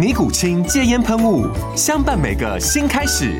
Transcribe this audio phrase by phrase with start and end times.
[0.00, 1.46] 尼古清戒烟喷雾，
[1.76, 3.38] 相伴每个新开始。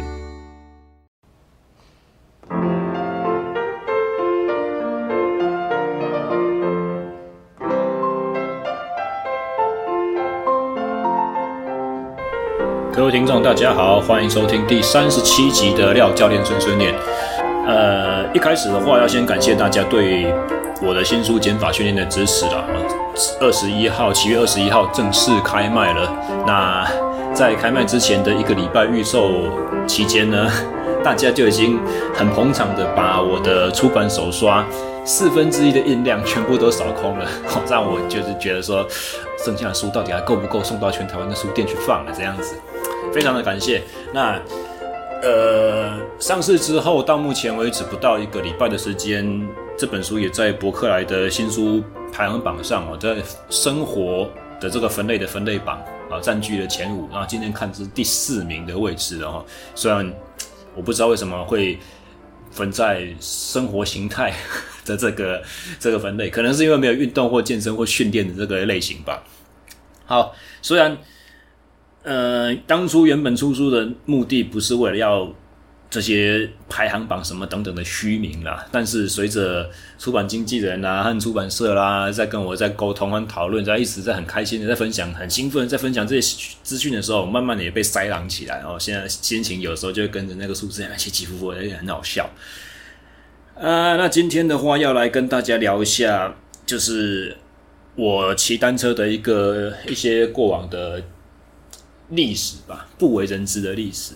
[12.93, 16.95] 各位听众，大家好，欢迎收听第三十七集的廖教练孙孙念。
[17.67, 20.33] 呃，一开始的话，要先感谢大家对
[20.83, 22.65] 我的新书减法训练的支持啦。
[23.41, 26.13] 二十一号，七月二十一号正式开卖了。
[26.47, 26.87] 那
[27.35, 29.31] 在开卖之前的一个礼拜预售
[29.87, 30.51] 期间呢，
[31.05, 31.79] 大家就已经
[32.15, 34.65] 很捧场的把我的出版手刷
[35.05, 37.27] 四分之一的印量全部都扫空了，
[37.69, 38.87] 让我就是觉得说，
[39.45, 42.13] 剩下的书到底还够不够送到全台湾的书店去放了？
[42.17, 42.55] 这样子，
[43.13, 43.83] 非常的感谢。
[44.13, 44.37] 那
[45.23, 49.47] 呃，上市之后到目前为止不到一个礼拜的时间，
[49.77, 53.17] 这本书也在博客来的新书排行榜上哦，在
[53.51, 55.79] 生活的这个分类的分类榜
[56.11, 57.07] 啊，占据了前五。
[57.11, 59.45] 然后今天看是第四名的位置了哈。
[59.75, 60.11] 虽然
[60.75, 61.79] 我不知道为什么会
[62.51, 64.33] 分在生活形态
[64.87, 65.43] 的这个
[65.79, 69.23] 这个分类，可能是因为没有运动或健身或训练的这个类型吧。
[70.07, 70.97] 好，虽然
[72.03, 75.33] 呃，当初原本出书的目的不是为了要。
[75.93, 79.69] 这些排行榜什么等等的虚名啦，但是随着
[79.99, 88.59] 出版经纪人啊和出版社啦在跟我在沟通和讨论，在一直在很开心的在分享，很兴奋在分享这些资讯的时候，慢慢的也被塞朗起来。
[88.59, 92.31] 然后现在心情有时候就会跟着那个数字起起伏伏，有点很好笑。
[93.57, 97.37] 啊，那今天的话要来跟大家聊一下，就是
[97.97, 101.03] 我骑单车的一个一些过往的
[102.11, 104.15] 历史吧，不为人知的历史。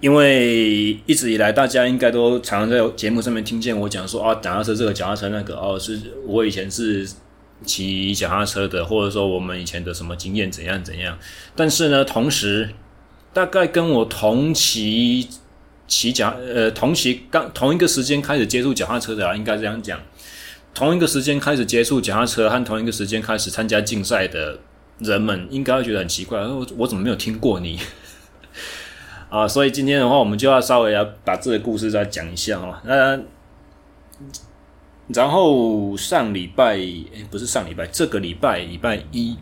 [0.00, 5.96] 因为一直以来，大家应该都常常在节目上面听见我讲说啊，脚踏车这个，脚踏车那个，哦，是
[6.26, 7.08] 我以前是
[7.64, 11.16] 骑脚踏车的，或者说我们以前的什么经验怎样怎样。
[11.54, 12.70] 但是呢，同时
[13.32, 15.28] 大概跟我同期
[15.86, 20.00] 骑脚呃同期刚同一个时间开始接触脚踏车的啊，应该这样讲，
[20.74, 24.58] 同一个时间开始接触脚踏车和同一个时间开始参加竞赛的
[24.98, 27.78] 人们，应该会觉得很奇怪，我我怎么没有听过你？
[29.28, 32.74] 啊，所以今天的话，我们就要稍微要把这个故事再讲一下哦。
[32.84, 33.18] 那
[35.08, 39.36] 然后上礼拜，诶，不是上礼拜，这个礼拜礼拜一，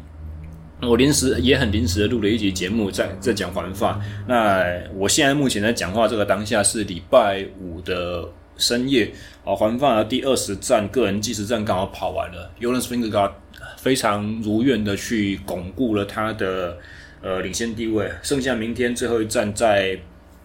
[0.81, 4.01] 我临时也很临时的录了一集节目在，在在讲环法。
[4.27, 9.13] 那我现在目前在讲话这个当下是礼拜五的深夜。
[9.45, 13.33] 啊，环法的第二十站个人计时站刚好跑完了，Jonas Vingegaard
[13.81, 16.77] 非常如愿的去巩固了他的。
[17.23, 19.95] 呃，领先地位，剩下明天最后一站在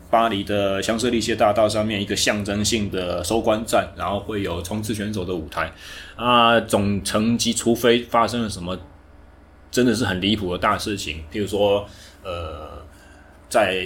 [0.10, 5.72] 巴黎的香榭丽舍大道上面一个象征性的收官战，然后会有冲刺选手的舞台
[6.18, 6.60] 啊。
[6.60, 8.78] 总成绩，除非发生了什么
[9.72, 11.88] 真的是很离谱的大事情，譬如说，
[12.26, 12.84] 呃，
[13.48, 13.86] 在。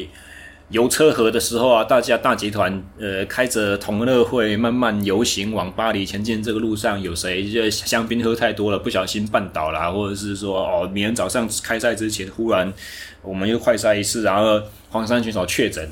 [0.70, 12.72] 游车河的时候啊，大家大集团呃开着同乐会慢慢游行往巴黎前进，这个路上有谁就香槟喝太多了，不小心绊倒了，或者是说哦，明天早上开赛之前忽然
[13.24, 15.90] 我们又快赛一次，然后黄山选手确诊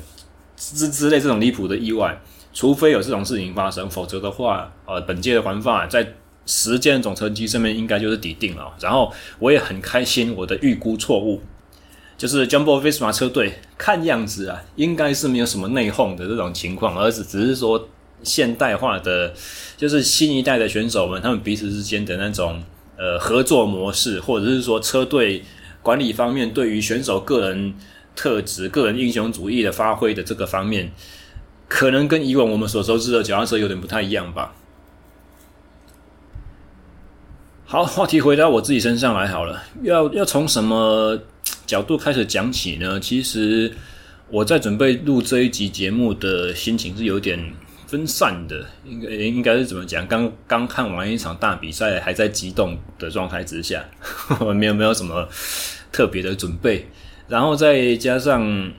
[0.56, 2.16] 之之类这种离谱的意外，
[2.52, 6.14] 除非有这种事情发生，否则的话，呃，本届的环法在
[6.46, 8.72] 时间总成绩上面应该就是底定了。
[8.80, 11.42] 然后我也很开心，我的预估错误。
[12.18, 17.88] 就是 Jumbo Visma 车队看样子啊，应该是没有什么内讧的这种情况，而是只是说
[18.24, 19.32] 现代化的，
[19.76, 22.60] 就是新一代的选手们他们彼此之间的那种
[22.96, 25.44] 呃合作模式，或者是说车队
[25.80, 27.72] 管理方面对于选手个人
[28.16, 30.90] 特质、个人英雄主义的发挥的这个方面，
[31.68, 34.52] 可能跟以往我们所熟知的脚踏车有点不太一样吧。
[37.64, 41.16] 好，话题回到我自己身上来好了，要要从什么
[41.66, 42.98] 角度开始讲起呢？
[42.98, 43.72] 其实
[44.30, 47.38] 我在准备录这一集节目的心情是有点
[47.86, 50.06] 分散的，应该应该是怎么讲？
[50.06, 53.84] 刚刚看完一场大比赛，还在激动的状态之下，
[54.54, 55.28] 没有没有什么
[55.90, 56.86] 特别的准备，
[57.28, 58.72] 然后再加上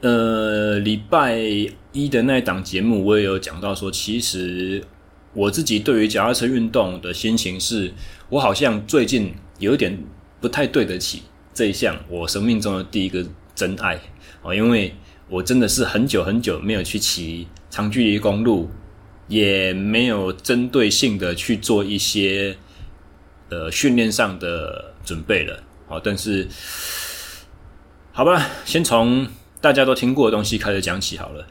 [0.00, 1.38] 呃礼拜
[1.92, 4.82] 一的那一档节目，我也有讲到说，其实
[5.32, 7.92] 我自己对于脚踏车运动的心情是，
[8.28, 9.96] 我好像最近有点
[10.40, 11.22] 不太对得起
[11.54, 13.24] 这一项我生命中的第一个
[13.54, 13.98] 真爱。
[14.42, 14.94] 哦，因为
[15.28, 18.68] 我真的是很久很久没有去骑长距离公路，
[19.28, 22.56] 也没有针对性的去做一些
[23.48, 25.62] 呃训练上的准备了。
[25.86, 26.46] 好，但是
[28.12, 29.26] 好吧，先从
[29.60, 31.46] 大家都听过的东西开始讲起好了。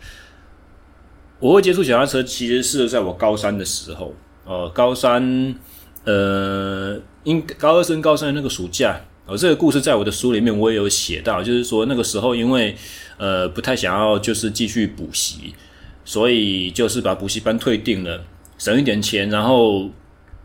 [1.40, 4.14] 我会接触脚踏车，其实是在我高三的时候。
[4.46, 5.56] 哦，高三，
[6.04, 9.02] 呃，应高二升高三的那个暑假。
[9.26, 12.76] 哦，这个故事在我的书里面我也有写到，就是说那个时候因为
[13.18, 15.56] 呃不太想要就是继续补习，
[16.04, 18.22] 所以就是把补习班退订了，
[18.58, 19.90] 省一点钱，然后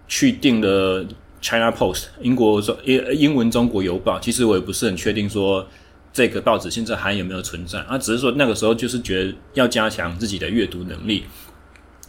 [0.07, 1.05] 去订了
[1.41, 4.21] China Post 英国中英英文中国邮报。
[4.21, 5.67] 其实我也不是很确定说
[6.13, 11.25] 这个报纸现在还有没有存在啊，只是说那个时候就是觉得要加强自己的阅读能力，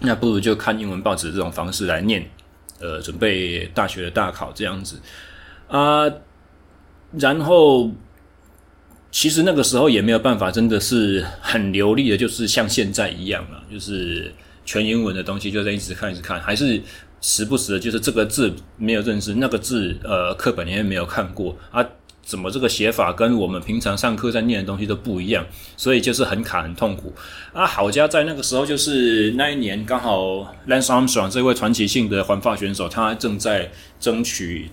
[0.02, 2.30] 那不如就看英文报纸这种方式来念，
[2.80, 5.00] 呃，准备大学的大考这样子
[5.68, 6.08] 啊。
[7.18, 7.90] 然后，
[9.12, 14.32] 其实那个时候也没有办法，真的是很流利的，就是像现在一样啊，就是
[14.64, 16.80] 全英文的东西就在一直看一直看，还是
[17.20, 21.84] 时不时的，就是这个字没有认识，那个字呃课本里面没有看过啊，
[22.22, 25.44] 怎么这个写法跟我们平常上课在念的东西都不一样，
[25.76, 27.12] 所以就是很卡很痛苦
[27.52, 27.66] 啊。
[27.66, 34.70] 好家在那个时候，就是那一年刚好 Lance Armstrong 这位传奇性的环法选手，他正在争取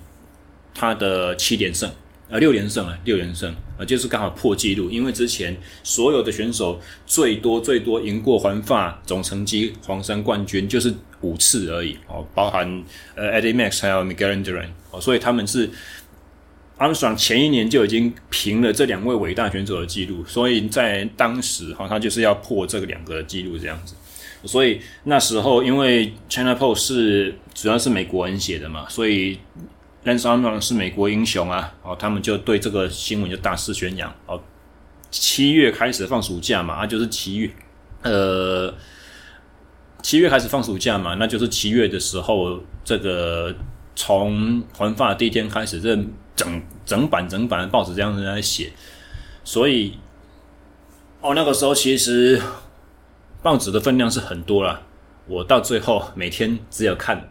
[0.75, 1.91] 他的七连胜。
[2.29, 4.91] 啊，六连胜啊，六连胜啊，就是刚好破纪录。
[4.91, 12.83] 因为之前所有的选手最多最多赢过环法总成绩黄山冠军就是五次而已哦，包含
[13.15, 15.71] 呃 Eddy Merckx 还有 Miguel Indurain 哦，所以他们是
[16.79, 23.95] Armstrong 前一年就已经平了这两位伟大选手的纪录，所以在当时哈，他就是要破这个两个纪录这样子。
[24.45, 29.39] 所以那时候因为 China Post 是主要是美国人写的嘛，所以。
[30.07, 31.75] Lance on run 是美国英雄啊！
[31.83, 34.09] 哦，他们就对这个新闻就大肆宣扬。
[34.27, 34.41] 哦，
[35.11, 37.51] 七月开始放暑假嘛，啊，就是七月，
[38.03, 38.73] 呃，
[40.03, 43.53] 七月开始放暑假嘛，那就是七月的时候，这个
[43.97, 45.99] 从环法第一天开始，这
[46.37, 48.71] 整整版整版的报纸这样子在写，
[49.43, 49.99] 所以，
[51.21, 52.41] 哦，那个时候其实
[53.43, 54.83] 报纸的分量是很多啦，
[55.27, 57.29] 我到最后每天只有看。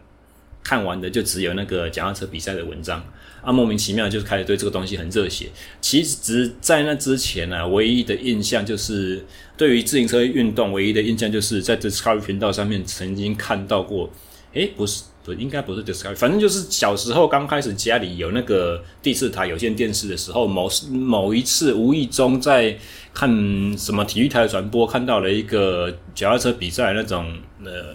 [0.66, 3.00] 看完的就只有那个脚踏车比赛的文章
[3.40, 5.46] 啊，莫名其妙就是开始对这个东西很热血。
[5.80, 9.24] 其实，在那之前呢、啊，唯一的印象就是
[9.56, 14.10] 对于自行车运动唯一的印象就是在 Discovery 频道上面曾经看到过。
[14.54, 22.76] 诶，不是，不应该不是 Discovery，反正就是小时候刚开始家里有那个第四台有线电视的时候，某某一次无意中在
[23.14, 23.30] 看
[23.78, 27.32] 什么体育台的转播，看到了一个脚踏车比赛那种
[27.64, 27.94] 呃。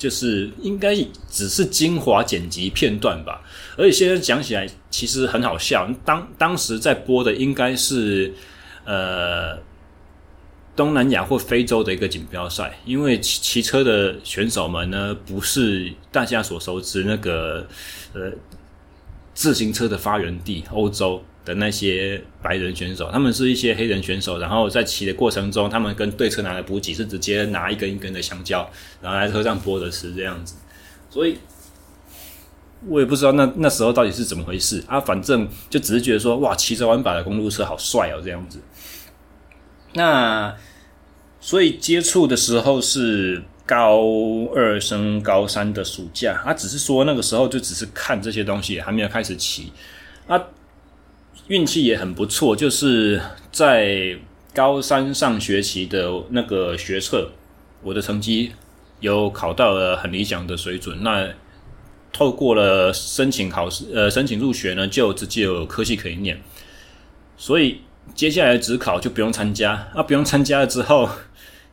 [0.00, 0.96] 就是应该
[1.28, 3.42] 只是精华剪辑片段吧，
[3.76, 5.86] 而且现在讲起来其实很好笑。
[6.06, 8.32] 当当时在播的应该是
[8.86, 9.58] 呃
[10.74, 17.66] 东南亚或非洲的一个锦标赛，因为骑骑车的选手们呢，不是大家所熟知那个
[18.14, 18.32] 呃
[19.34, 21.22] 自行车的发源地欧洲。
[21.50, 28.70] 的那些白人选手，他们是一些黑人选手，然后在骑的过程中，他们跟对车拿的补给是直接拿一根一根的香蕉，
[29.02, 30.54] 然后在车上剥着吃这样子。
[31.10, 31.38] 所以，
[32.86, 38.60] 我也不知道那那时候到底是怎么回事啊，反正就只是觉得说，哇，骑着弯把的公路车好帅哦，这样子。
[39.94, 40.54] 那
[41.40, 44.00] 所以接触的时候是高
[44.54, 49.72] 二升高三的暑假，啊，只是说那个时候就只是看这些东西，还没有开始骑
[50.28, 50.40] 啊。
[51.50, 54.16] 运气也很不错，就是在
[54.54, 57.28] 高三上学期的那个学测，
[57.82, 58.52] 我的成绩
[59.00, 61.02] 有考到了很理想的水准。
[61.02, 61.28] 那
[62.12, 66.40] 透过了申请考试，呃，申请入学呢，就直接有科系可以念。
[67.36, 67.80] 所以
[68.14, 71.08] 接下来职考就不用参加啊，不用参加了之后，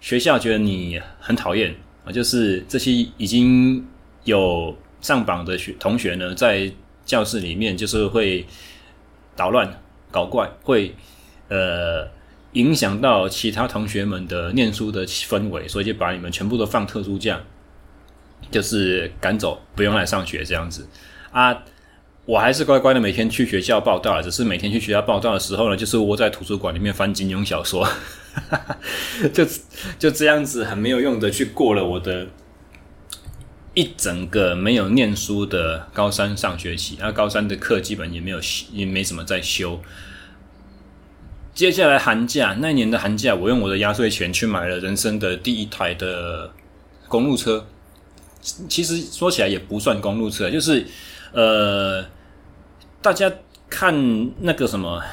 [0.01, 3.86] 学校觉得你很讨厌啊，就是这些已经
[4.24, 6.72] 有上榜的学同学呢，在
[7.05, 8.43] 教室里面就是会。
[9.38, 10.94] 捣乱、搞怪，会
[11.48, 12.06] 呃
[12.51, 17.39] 影响到其他同学们的念书的氛围，所以就把你们全部都放特殊假，
[18.51, 20.86] 就是赶走，不用来上学这样子
[21.32, 21.63] 啊。
[22.25, 27.88] 我还是乖乖的每天去学校报到，只是每天去学校报到的时候呢，就是窝在图书馆里面翻金庸小说，
[29.32, 29.46] 就
[29.98, 32.27] 就这样子很没有用的去过了我的
[33.77, 36.98] 一整个没有念书的高三上学期。
[37.00, 38.39] 那高三的课基本也没有，
[38.74, 39.79] 也没什么在修。
[41.53, 46.51] 接下来寒假，那一年的寒假，我用我的压岁钱去买了人生的第一台的
[47.07, 47.67] 公路车。
[48.41, 50.84] 其实说起来也不算公路车，就是
[51.31, 52.03] 呃。
[53.00, 53.31] 大家
[53.69, 53.93] 看
[54.41, 55.00] 那个什么《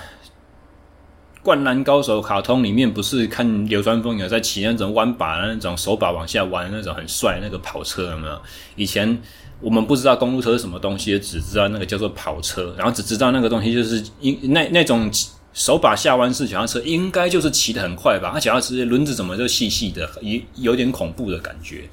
[1.45, 8.41] 灌篮高手》卡通里面，不是看流川枫有在骑那种弯把那种手把往下弯那种很帅那个跑车有没有？
[8.77, 9.21] 以前
[9.61, 15.11] 我们不知道公路车是什么东西，只知道那个叫做跑车，然后只知道那个东西就是应那那种
[15.53, 18.33] 手把下弯式脚踏车，应该就是骑得很快吧？
[18.33, 21.87] 那脚踏车轮子怎么就细细的，有有点恐怖的感觉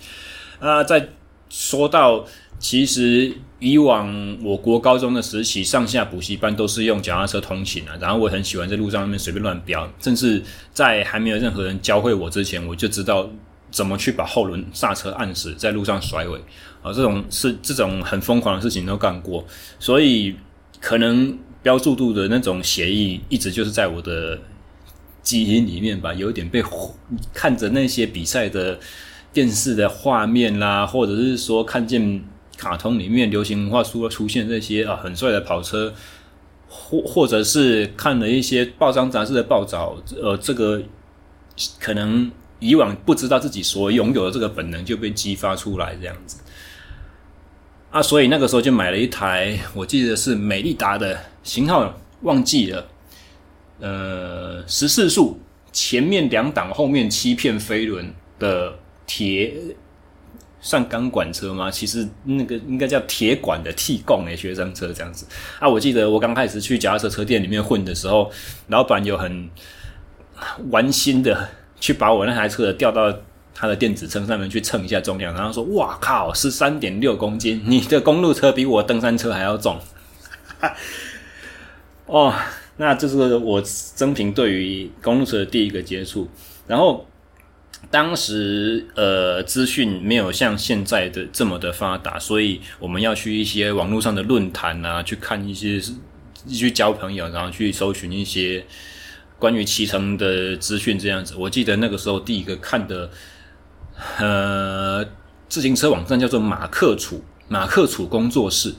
[0.60, 0.82] 啊！
[0.82, 1.10] 在
[1.50, 2.26] 说到。
[2.62, 7.98] 其实以往我国高中的时期，上下补习班都是用脚踏车通勤啊。
[8.00, 10.40] 然后我很喜欢在路上面随便乱飙，甚至
[10.72, 13.28] 在还没有任何人教会我之前，我就知道
[13.72, 16.40] 怎么去把后轮刹车按死，在路上甩尾
[16.84, 16.94] 啊。
[16.94, 19.44] 这种是这种很疯狂的事情都干过，
[19.80, 20.36] 所以
[20.80, 24.40] 可能标速度的那种协议，一直就是在我的
[25.24, 26.64] 基因里面吧，有一点被
[27.34, 28.80] 看着那些比赛的
[29.34, 32.24] 电视的画面啦，或者是说看见。
[32.62, 35.92] 卡通里面流行文化书出现这些啊很帅的跑车，
[36.70, 40.80] 或或者是看了一些报章杂志的报道，呃，这个
[41.80, 46.38] 可能以往不知道自己所拥有的这个本能就被激发出来这样子
[47.90, 51.92] 啊，所以那个时候就买了一台，我记得是美利达的型号
[52.22, 52.88] 忘记了，
[53.80, 55.40] 呃，十四速，
[55.72, 58.76] 前面两档，后面七片飞轮的
[59.08, 59.52] 铁。
[60.64, 61.72] 算钢管车吗？
[61.72, 65.26] 其实那个应该叫铁管的替供诶，学生车这样子
[65.60, 65.68] 啊。
[65.68, 68.32] 我记得我刚开始去脚踏车车店里面混的时候，
[68.68, 69.50] 老板有很
[70.70, 71.50] 玩心的
[71.80, 73.12] 去把我那台车调到
[73.56, 77.62] 他的电子秤上面去称一下重量，然后说：“哇靠，十三点六公斤！
[77.66, 79.80] 你的公路车比我登山车还要重。
[82.06, 82.34] ”哦，
[82.78, 86.30] 那这是我生平对于公路车的第一个接触，
[86.68, 87.04] 然后。
[87.92, 95.78] 当时呃，资讯没有像现在的这么的发达，所以我们要去一些网络上的论坛啊，去看一些
[96.48, 98.66] 去交朋友，然后去搜寻一些
[99.38, 101.36] 关于骑乘的资讯这样子。
[101.38, 103.10] 我记得那个时候第一个看的
[104.18, 105.06] 呃
[105.50, 108.74] 自行车网站叫做马克楚马克楚工作室。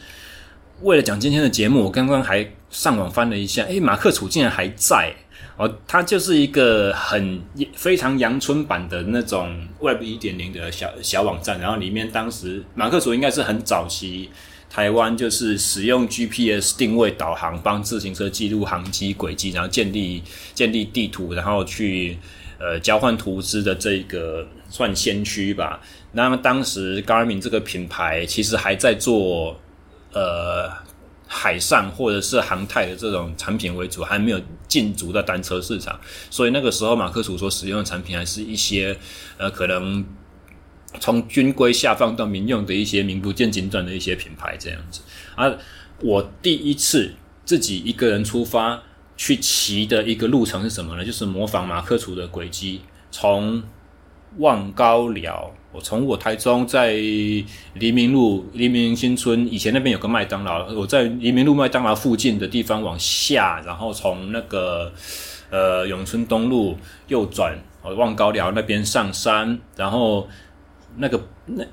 [0.81, 5.15] 为了讲今天的节目，我刚刚还上网翻了一下，诶，马克楚竟然还在。
[5.59, 7.41] 哦，它就是一个很
[7.75, 14.31] 非常阳春版的那种 Web 一点零的小小网站，然后里面当时马克楚应该是很早期
[14.71, 20.23] 台湾就是使用 GPS 定位导航帮自行车记录航迹轨迹，然后建立
[20.55, 22.17] 建立地图，然后去
[22.59, 25.81] 呃交换图资的这个算先驱吧。
[26.13, 29.61] 那么当时 Garmin 这个品牌其实还在做
[30.13, 30.71] 呃。
[31.35, 35.99] 海上或者是航太的这种产品为主，还没有进驻到单车市场，
[36.29, 38.95] 所以那个时候马克楚所使用的产品还是一些
[39.39, 40.05] 呃，可能
[41.01, 45.01] 从军规下放到民用的一些名不见经传的一些品牌这样子。
[45.35, 45.59] 而
[46.01, 47.15] 我第一次
[47.47, 48.83] 自己一个人出发
[49.17, 51.03] 去骑的一个路程是什么呢？
[51.03, 53.63] 就是模仿马克楚的轨迹，从
[54.37, 55.55] 望高寮。
[55.73, 64.93] 我从我台中在黎明路黎明新村以前那边有个麦当劳，我在黎明路麦当劳附近的地方往下，然后从那个
[65.51, 66.77] 呃永春东路
[67.09, 70.29] 右转，哦望高寮那边上山，然后
[70.99, 71.65] 那个那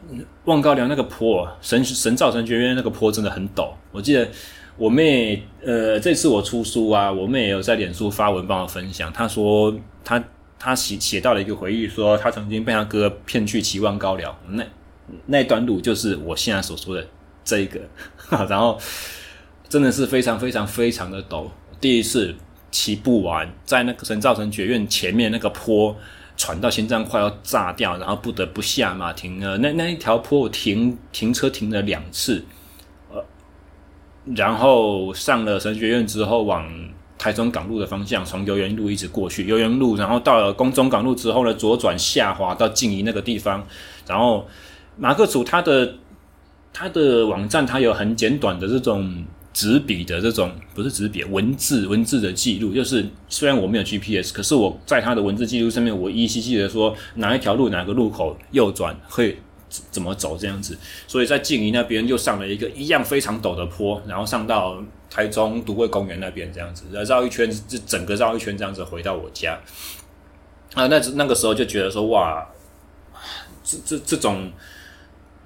[0.45, 3.69] 望高寮那个坡神神造神学院那个坡真的很陡。
[3.91, 4.25] 我记得
[4.77, 9.75] 我妹呃这次我出书啊，我妹也有在脸书发文帮我分享，她说
[10.05, 10.23] 她。
[10.59, 14.63] 他写写到了一个回忆，说他曾经被他哥骗去骑望高寮，那
[15.27, 17.07] 那段路就是我现在所说的
[17.45, 17.79] 这一个，
[18.49, 18.77] 然后
[19.69, 21.47] 真的是非常非常非常的陡，
[21.79, 22.35] 第一次
[22.69, 25.95] 骑不完，在那个神造神学院前面那个坡，
[26.35, 29.57] 喘到心脏快要炸掉，然后不得不下马停了。
[29.59, 32.43] 那那一条坡我停停车停了两次，
[33.09, 33.25] 呃，
[34.35, 36.69] 然后上了神学院之后往。
[37.19, 43.67] 台中港路的方向，从游园路一直过去，游园路，然后到了公中港路之后呢，左转下滑到静宜那个地方，
[44.07, 44.47] 然后
[44.97, 45.95] 马克楚他的
[46.71, 59.37] 他的网站，它有很简短的这种纸笔的这种不是纸笔文字文字的记录，就是虽然我没有 GPS，可是我在他的文字记录上面，我依稀记得说哪一条路哪个路口右转会
[59.91, 60.77] 怎么走这样子。
[61.05, 69.59] 所以在静宜那边又上了一个一样非常陡的坡，然后上到台中都会公园那边这样子，绕一圈，就整个绕一圈这样子回到我家。
[70.75, 72.47] 啊，那那个时候就觉得说，哇，
[73.63, 74.51] 这这这种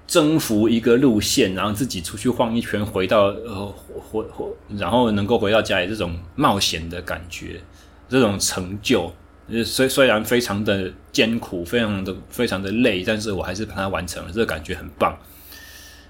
[0.06, 3.66] 征服一个路线，然后自己出去晃一圈，回到呃
[4.10, 7.58] 回回，然后能够回到家里，这种冒险的感觉，
[8.06, 9.10] 这种成就，
[9.64, 15.16] 虽虽然非常的艰苦，非常的非常的累，但是我还是把它完成了，这个感觉很棒。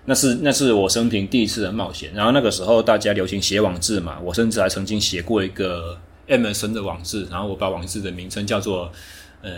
[0.07, 2.13] 那是那是我生平第一次的冒险。
[2.15, 5.99] 然后那个时候大家流行写网志嘛，我甚至还曾经写过一个。
[6.27, 8.91] MSN 的网志，然后我把网志的名称叫做
[9.43, 9.51] 呃，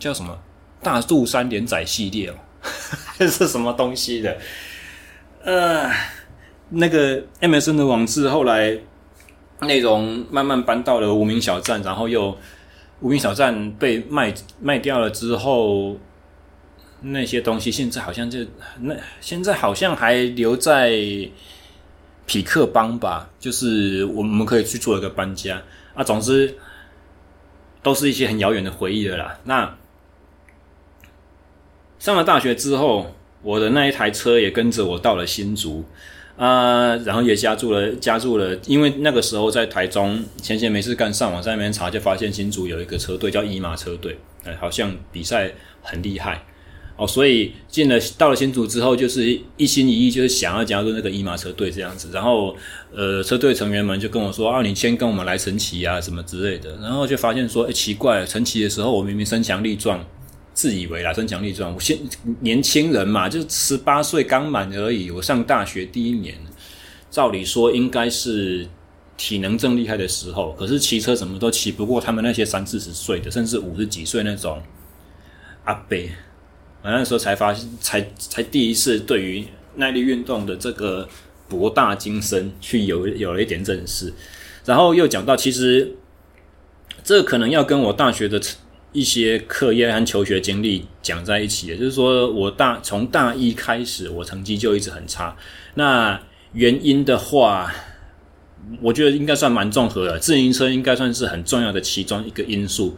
[0.00, 0.36] 叫什么
[0.82, 2.34] 大肚山连载系列哦，
[3.16, 4.36] 这 是什么东西的？
[5.44, 5.88] 呃，
[6.70, 8.76] 那个 MSN 的网志后来
[9.60, 12.36] 内容慢慢搬到了无名小站，然后又
[13.00, 15.96] 无名小站被卖卖掉了之后，
[17.00, 18.40] 那些东西现在好像就
[18.80, 20.98] 那现在好像还留在。
[22.30, 25.62] 匹克邦吧，就是我们可以去做一个搬家
[25.94, 26.04] 啊。
[26.04, 26.54] 总之，
[27.82, 29.38] 都是一些很遥远的回忆了啦。
[29.44, 29.74] 那
[31.98, 35.82] 上了大学之后，我的那一台车也跟着我到了新竹
[36.36, 45.50] 啊，然后也加入了加入了，因为那个时候在台中前些没事干，上网在那边查，就发现新竹有一个车队叫一马车队，哎，好像比赛
[45.82, 46.44] 很厉害。
[46.98, 52.10] 哦，所以进了到了新竹之后，就是一心一意，就是想要加入那个一马车队这样子。
[52.12, 52.56] 然后，
[52.92, 60.04] 呃，车队成员们就跟我说：“啊，你先跟我们来晨骑啊，什么之类的。”然后就发现说：“哎，奇怪，晨骑的时候我明明身强力壮，
[60.52, 61.72] 自以为啦身强力壮。
[61.72, 61.96] 我现
[62.40, 65.12] 年轻人嘛，就十八岁刚满而已。
[65.12, 66.34] 我上大学第一年，
[67.12, 68.66] 照理说应该是
[69.16, 74.60] 体能正厉害的时候，可是骑车什么都骑不过他们那些三四十岁的，甚至五十几岁那种
[75.62, 75.96] 阿伯。”
[76.80, 79.44] 我那时候才发现，才才第一次对于
[79.74, 81.08] 耐力运动的这个
[81.48, 84.12] 博大精深去有有了一点认识，
[84.64, 85.96] 然后又讲到，其实
[87.02, 88.40] 这可能要跟我大学的
[88.92, 95.36] 一些课业和求学经历讲在一起，也就是说，我大从大一开始，我成绩就一直很差。
[95.74, 96.20] 那
[96.52, 97.74] 原因的话，
[98.80, 102.96] 我觉得应该算蛮综合的，自行车应该算是很重要的其中一个因素，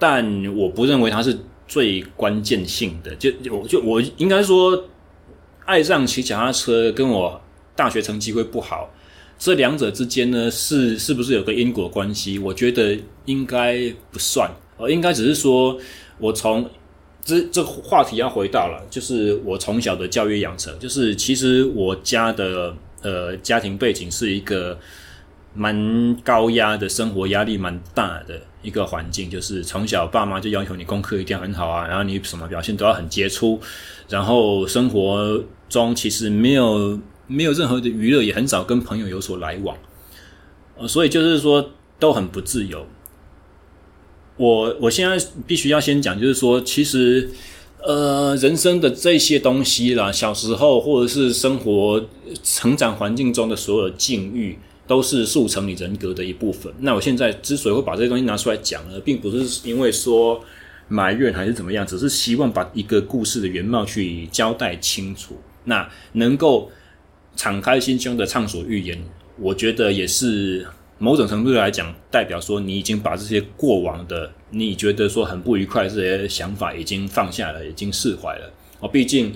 [0.00, 1.38] 但我不认为它是。
[1.66, 4.84] 最关键性的，就我就我应该说，
[5.64, 7.40] 爱上骑脚踏车跟我
[7.74, 8.90] 大学成绩会不好，
[9.38, 12.38] 这两者之间呢，是是不是有个因果关系？
[12.38, 15.78] 我觉得应该不算，呃，应该只是说
[16.18, 16.68] 我从
[17.24, 24.78] 这这话题要回到了，就是我从小的教育养成，就是其实我家的呃家庭背景是一个。
[25.56, 33.60] 蛮高压的生活压力蛮大的一个环境，就是从小爸妈就要求你功课一定要很好啊，然后你什么表现都要很杰出，
[34.08, 39.76] 然后生活中其实没有没有任何的娱乐，也很少跟朋友有所来往，
[40.78, 42.86] 呃，所以就是说都很不自由。
[44.36, 47.30] 我我现在必须要先讲，就是说其实
[47.82, 52.04] 呃人生的这些东西啦，小时候或者是生活
[52.42, 54.58] 成长环境中的所有境遇。
[54.86, 56.72] 都是塑成你人格的一部分。
[56.78, 60.42] 那我现在之所以会把这些东西拿出来讲呢，并不是因为说
[60.88, 65.36] 埋怨还是怎么样，只是希望把一个故事的原貌去交代清楚。
[65.64, 66.70] 那能够
[67.36, 69.02] 敞开心胸的畅所欲言，
[69.38, 70.66] 我觉得也是
[70.98, 78.52] 某种程度来讲，代表说你已经把这些过往的你觉得说很不愉快这些想法已经放下了，已经释怀了。
[78.80, 79.32] 哦，毕竟。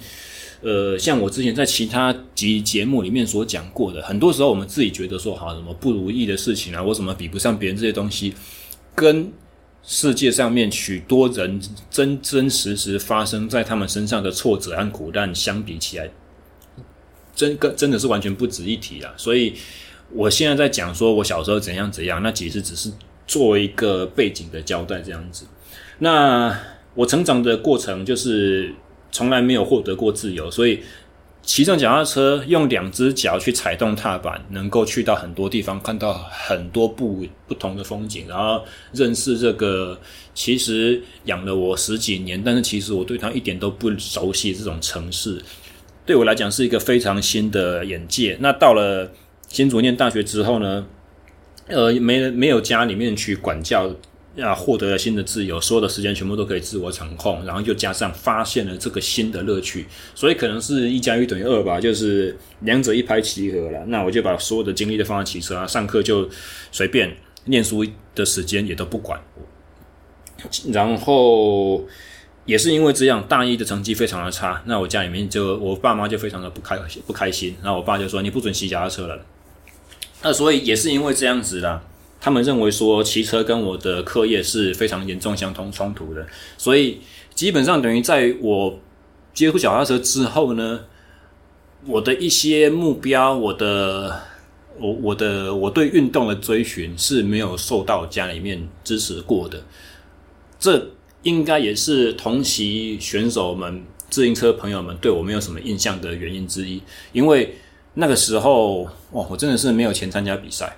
[0.61, 8.35] 呃，像我之前在其他集节目里面所讲过的，很多时候我们自己觉得说，好什么不如意的事情啊，我怎么比不上别人这些东西，
[8.93, 9.33] 跟
[9.85, 16.11] 世界上面许多人真真实实发生在他们身上的挫折和苦难相比起来，
[17.37, 19.15] 真跟真的是完全不值一提啊。
[19.17, 19.55] 所以
[20.13, 22.91] 我现在在讲说我小时候怎样怎样，那其实只是
[23.29, 25.47] 做一个背景的交代这样子。
[26.01, 26.59] 那
[26.95, 28.75] 我成长的过程就是。
[29.11, 30.81] 从来没有获得过自由，所以
[31.43, 39.99] 骑上脚踏车，用两只脚去踩动踏板，能够去到很多地方，看到很多不不同的风景，然后认识这个
[40.35, 45.43] 其实养了我十几年，但是其实我对它一点都不熟悉这种城市，
[46.05, 48.37] 对我来讲是一个非常新的眼界。
[48.41, 49.11] 那到了
[49.49, 50.87] 新竹念大学之后呢，
[51.69, 53.91] 呃，没没有家里面去管教。
[54.41, 63.85] 啊，获得了新的自由，所有的时间全部都可以自我掌控，然后又加上发现了这个新的乐趣，所以可能是一加一等于二吧，就是两者一拍即合了。
[63.87, 66.29] 那我就把所有的精力都放在骑车啊，上课就
[66.71, 69.21] 随便，念书的时间也都不管。
[70.73, 71.85] 然后
[72.45, 79.21] 也是因为这样，大一的成绩非常的差，那我家里面就我爸妈就非常的不开不开心，然后我爸就说你不准骑脚踏车了。
[80.23, 81.83] 那所以也是因为这样子啦，
[82.21, 86.27] 他们认为说骑车跟我的课业是非常严重相同冲突的，
[86.57, 87.01] 所以
[87.35, 88.79] 基本上等于在我
[89.33, 90.81] 接触脚踏车之后呢，
[91.87, 94.21] 我的一些目标，我的
[94.79, 99.63] 我我的我对运动的追寻是没有受到家里面支持过的，
[100.59, 100.91] 这
[101.23, 107.55] 应该也是同期选手们、自行车朋友们对我没有什么印象的原因之一，因为。
[108.01, 110.78] 那个时候，哇，我真的是没有钱参加比赛。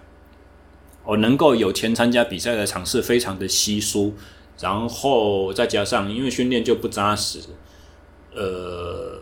[1.05, 4.15] 我能够有钱参加比赛的场次非常的稀疏，
[4.61, 7.41] 然后再加上因为训练就不扎实，
[8.35, 9.21] 呃，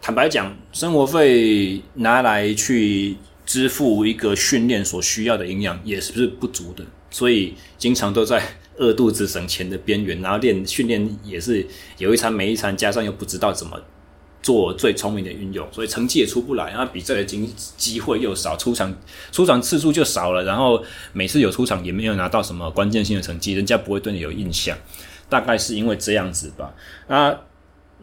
[0.00, 8.42] 坦白讲，生活费拿来去支付一个训练所需要的营养也是不是不足的，所以经常都在
[8.76, 11.66] 饿肚子省钱的边缘，然后练训练也是
[11.98, 13.78] 有一餐没一餐，加上又不知道怎么。
[14.44, 18.94] 做最聪明的运用，所以成绩也出不来，然后比赛的机机会又少，出场
[19.32, 24.76] 出场次数就少了，然后每次有出场也没有拿到什么关键性的成绩，人家不会对你有印象，
[25.30, 26.74] 大概是因为这样子吧。
[27.08, 27.34] 啊，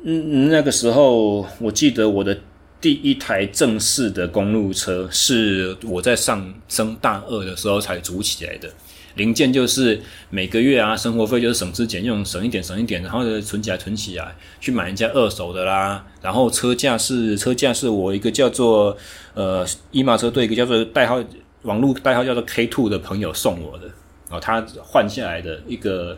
[0.04, 2.36] 嗯，那个时候我记得我的
[2.82, 8.68] 第一台正式的公路车是我在上升大二的时候才组起来的。
[9.16, 16.06] 零件就是每个月啊，生活费就是省吃俭用，省一点省一点，然后存起来存起来，去买人家二手的啦。
[16.22, 18.96] 然后车架是车架是我一个叫做
[19.34, 21.22] 呃一马车队一个叫做代号
[21.64, 23.90] 网络代号叫做 K Two 的朋友送我的，
[24.30, 26.18] 哦他换下来的一个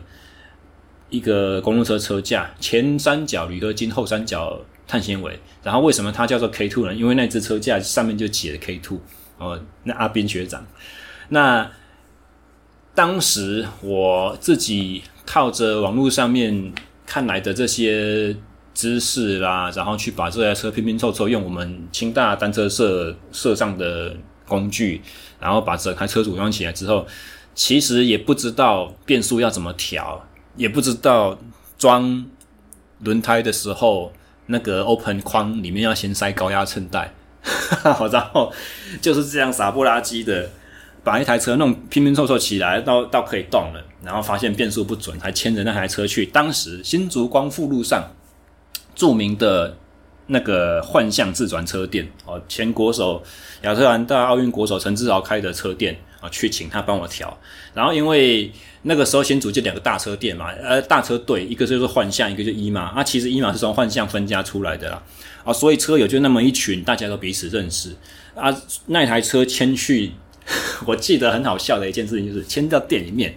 [1.10, 5.38] 一个公路车车架，前三角铝合金，后三角碳纤维。
[5.62, 6.94] 然后为什么它叫做 K Two 呢？
[6.94, 9.00] 因为那只车架上面就写了 K Two
[9.38, 10.64] 哦，那阿斌学长
[11.30, 11.70] 那。
[12.94, 16.72] 当时我自己靠着网络上面
[17.04, 18.36] 看来的这些
[18.72, 24.14] 知识啦，然后去把这台车拼拼凑凑，用我们清大单车社社上的
[24.46, 25.02] 工具，
[25.40, 27.04] 然后把整台车组装起来之后，
[27.54, 30.24] 其实也不知道变速要怎么调，
[30.56, 31.36] 也不知道
[31.76, 32.24] 装
[33.00, 34.12] 轮胎的时候
[34.46, 37.12] 那个 open 框里面要先塞高压衬带，
[37.82, 38.52] 然后
[39.00, 40.48] 就是这样傻不拉几的。
[41.04, 48.10] 把一台车弄拼拼凑凑起来，到到可以动了，然后发现变速不准，还牵着那台车去当时新竹光复路上
[48.94, 49.76] 著名的
[50.26, 53.22] 那个幻象自转车店哦，前国手
[53.62, 57.38] 亚特兰大奥运国手陈志豪开的车店啊，去请他帮我调。
[57.74, 65.02] 然后因为那个时候新竹就两个大车店嘛，呃，大车队一个就是幻象，一个就一马啊，其实一马是从幻象分家出来的啦
[65.44, 67.94] 啊，所以车友就那么一群，大家都彼此认识
[68.34, 68.50] 啊，
[68.86, 70.12] 那台车牵去。
[70.86, 73.34] 我记得很好笑的一件事情，就是牵到店里面，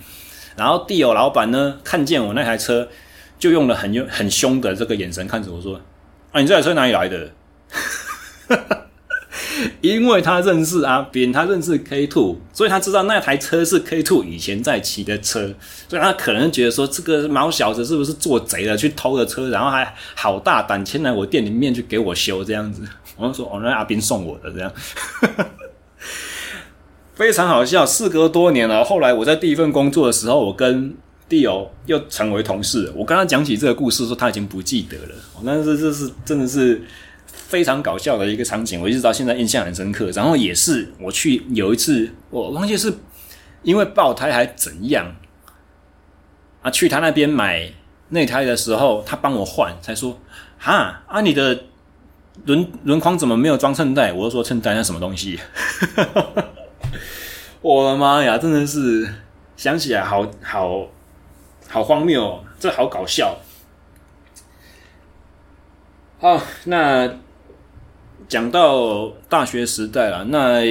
[0.56, 2.88] 然后地友老板呢看见我那台车，
[3.39, 5.80] 就用了很用很凶的这个眼神看着我说
[6.32, 7.32] ：“啊，你这台车哪里来的？”
[9.82, 15.52] 因为他认识阿斌，他认识 K Two，所以他知道那台车是 K Two 以前在骑的车，
[15.89, 22.84] 所以他可能觉得说这个毛小子是不是做贼了，去偷的车，然后还好大胆牵来我店里面去给我修这样子。
[23.15, 24.72] 我就说：“哦，那阿斌送我的这样。”
[27.17, 28.84] 非常好笑，事隔多年了。
[28.84, 30.95] 后来我在第一份工作的时候，我跟
[31.27, 32.93] 弟友又成为同事。
[32.95, 35.15] 我跟他讲起这个故事，说他已经不记得了。
[35.43, 36.80] 但是这是真的是
[37.25, 40.12] 非常搞笑的一个场景，我一直到现在印象很深刻。
[40.12, 42.93] 然后也是我去有一次，我忘记是
[43.63, 45.15] 因为爆胎还怎样
[46.62, 46.69] 啊？
[46.69, 47.67] 去他那边买
[48.10, 50.15] 内胎的时候，他帮我换，才说
[50.60, 51.63] 哈啊，你的
[52.45, 54.13] 轮轮框怎么没有装衬带？
[54.13, 55.39] 我就说衬带那什么东西？
[57.62, 59.08] 我的妈呀，真的是
[59.56, 60.88] 想起来好好
[61.67, 63.38] 好荒谬哦，这好搞笑。
[66.20, 67.10] 好，那
[68.28, 70.62] 讲到大学时代了，那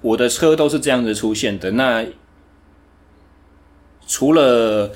[0.00, 1.70] 我的车都是这样子出现的。
[1.72, 2.04] 那
[4.06, 4.90] 除了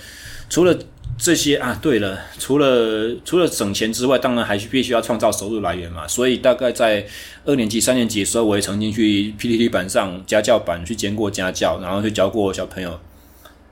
[0.49, 0.77] 除了。
[1.18, 6.07] 这些啊，对了，除了除了省钱之外，当然还是必须要创造收入来源嘛。
[6.07, 7.04] 所以大概在
[7.44, 13.00] 二年级、三年级的时候，我也曾经去 PTT 板上家教版去兼过家教，然后去教过小朋友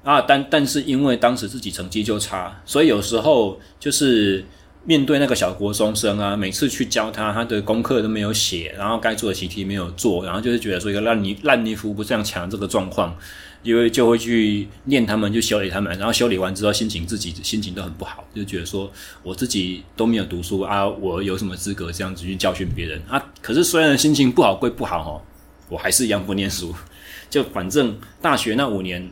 [0.03, 0.21] 啊。
[0.21, 4.45] 但但是因为当时自己成绩就差，所以有时候就是
[4.85, 13.17] 面对那个小国中生啊，每次去教他，他的功课都没有写，然后该做的习题没有做，然后就是觉得说一个烂泥烂泥扶不上墙这个状况。
[13.67, 18.91] 因为就会去念他们，就修理他们，然后修理完之后，心情自己心情都很不好，就觉得说
[19.23, 23.23] 我自己都没有读书啊，我有什么资格这样子去教训别人啊？
[23.43, 25.21] 可是虽然心情不好归不好哦，
[25.69, 26.73] 我还是一样不念书。
[27.29, 29.11] 就反正大学那五年，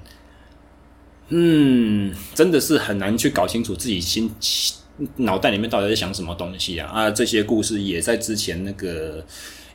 [1.31, 4.31] 嗯，真的是很难去搞清楚自己心
[5.17, 6.89] 脑袋里面到底在想什么东西啊！
[6.89, 9.27] 啊，这些故事也在之前那个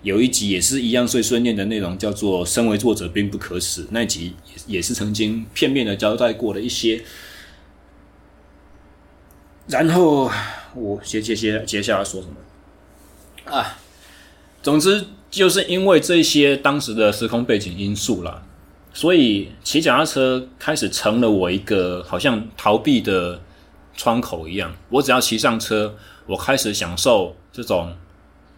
[0.01, 4.33] 有一集也是一样碎碎念的内容，叫做“身为作者并不可耻”那集
[4.65, 7.03] 也是曾经片面的交代过的一些。
[9.67, 10.31] 然后
[10.73, 13.77] 我接接接接下来说什么啊？
[14.63, 18.41] 总之就是因为这些当时的时空背景因素啦，
[18.93, 23.41] 所以骑脚踏车开始成了我一个好像逃避的
[23.95, 24.75] 窗口一样。
[24.89, 27.95] 我只要骑上车，我开始享受这种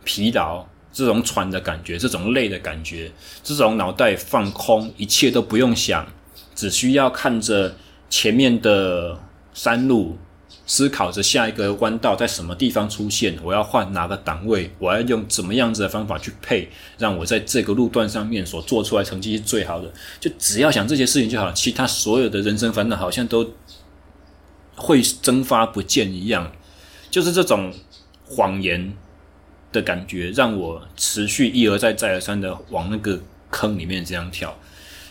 [0.04, 3.12] 疲劳、这种喘的感觉、这种累的感觉、
[3.44, 6.06] 这种脑袋放空，一切都不用想，
[6.56, 7.76] 只需要看着
[8.10, 9.20] 前面的
[9.54, 10.18] 山路。
[10.68, 19.92] 思考着下一个弯道在什么地方出现，我要换哪个档位，我要用怎么样子的方法去配，让我在这个路段上面所做出来成绩是最好的。
[20.20, 23.52] 就只要想这些事情就好了，其他所有的人生烦恼好像都
[24.76, 26.50] 会蒸发不见一样。
[27.10, 27.74] 就是这种
[28.26, 28.94] 谎言
[29.72, 34.58] 的感觉，让我持续一而再再而三的往那个坑里面这样跳。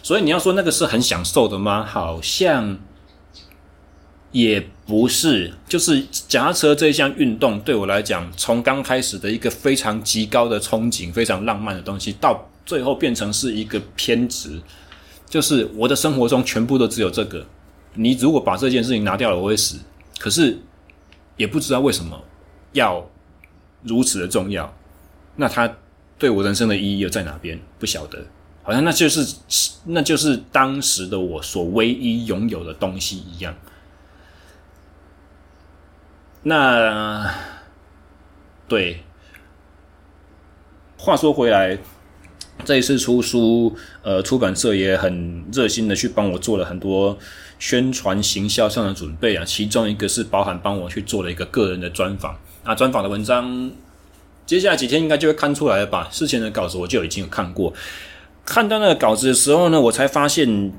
[0.02, 1.84] 所以你要说那个是很享受的吗？
[1.84, 2.78] 好像。
[4.32, 14.62] 也不是，就是夹车这项运动对我来讲，从刚开始的一个非常极高的憧憬、非常浪漫的东西，到最后变成是一个偏执，
[15.28, 17.44] 就是我的生活中全部都只有这个。
[17.94, 19.76] 你如果把这件事情拿掉了，我会死。
[20.20, 20.56] 可是
[21.36, 22.16] 也不知道为什么
[22.70, 23.04] 要
[23.82, 24.74] 如此的重要，
[25.36, 25.76] 那它
[26.18, 27.58] 对我人生的意义又在哪边？
[27.78, 28.26] 不晓得，
[28.62, 29.36] 好像那就是
[29.86, 33.54] 那就是当时的我所唯一拥有的东西一样。
[36.42, 37.34] 那
[38.68, 39.02] 对，
[40.98, 41.78] 话说回来，
[42.64, 47.18] 这一次出书，呃，出版社也很热心的去帮我做了很多
[47.58, 49.44] 宣传行销上的准备啊。
[49.44, 52.38] 其中一个是包含帮我去做了一个个人的专访。
[52.64, 53.70] 那专访的文章，
[54.46, 56.08] 接下来几天应该就会看出来了吧？
[56.10, 57.72] 事前的稿子我就已经有看过，
[58.44, 60.72] 看到那个稿子的时候呢，我才发现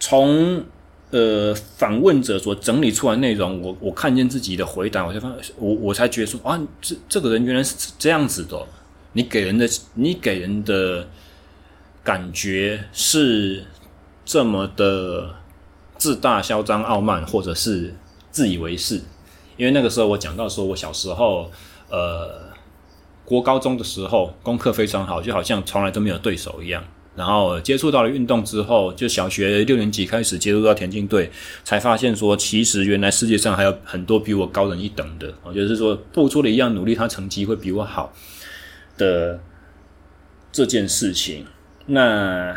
[0.00, 0.64] 从。
[1.12, 8.60] 呃，访问者所整理出来内容，我我看见自己的回答，我才发现，我我才觉得说啊，这这个人原来是这样子的。
[9.12, 11.06] 你给人的，你给人的
[12.02, 13.64] 感觉是
[14.24, 15.36] 这么的
[15.96, 17.94] 自大、嚣张、傲慢，或者是
[18.32, 19.00] 自以为是。
[19.56, 21.50] 因为那个时候我讲到说，我小时候，
[21.88, 22.40] 呃，
[23.24, 26.84] 国高中的时候功课非常好，就好像从来都没有对手一样。
[27.16, 31.30] 然后接触到了运动之后，就小学六年级开始接触到田径队，
[31.64, 35.32] 才发现说，其实原来世界上还有很多比我高人一等的。
[35.42, 38.12] 我就是说，付出了一样努力，他成绩会比我好
[38.98, 39.40] 的
[40.52, 41.46] 这件事情。
[41.86, 42.54] 那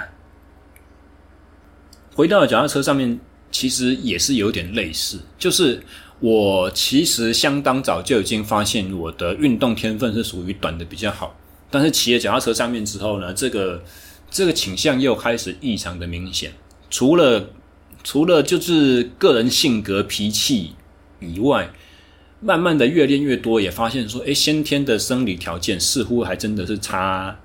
[2.14, 3.18] 回到了脚踏车上面，
[3.50, 5.82] 其实也是有点类似，就是
[6.20, 11.36] 我其实相当早就已经发现我的运动天分是属于短的比较好，
[11.70, 13.84] 但是骑了脚踏车上面之后呢，这个。
[14.32, 16.52] 这个倾向又开始异常的明显，
[16.92, 17.50] 除了
[18.04, 20.76] 除了就是个人性格脾气
[21.20, 21.72] 以外，
[22.40, 27.40] 慢慢的越练越多，也发现说，诶，先天的生理条件似乎还真的是差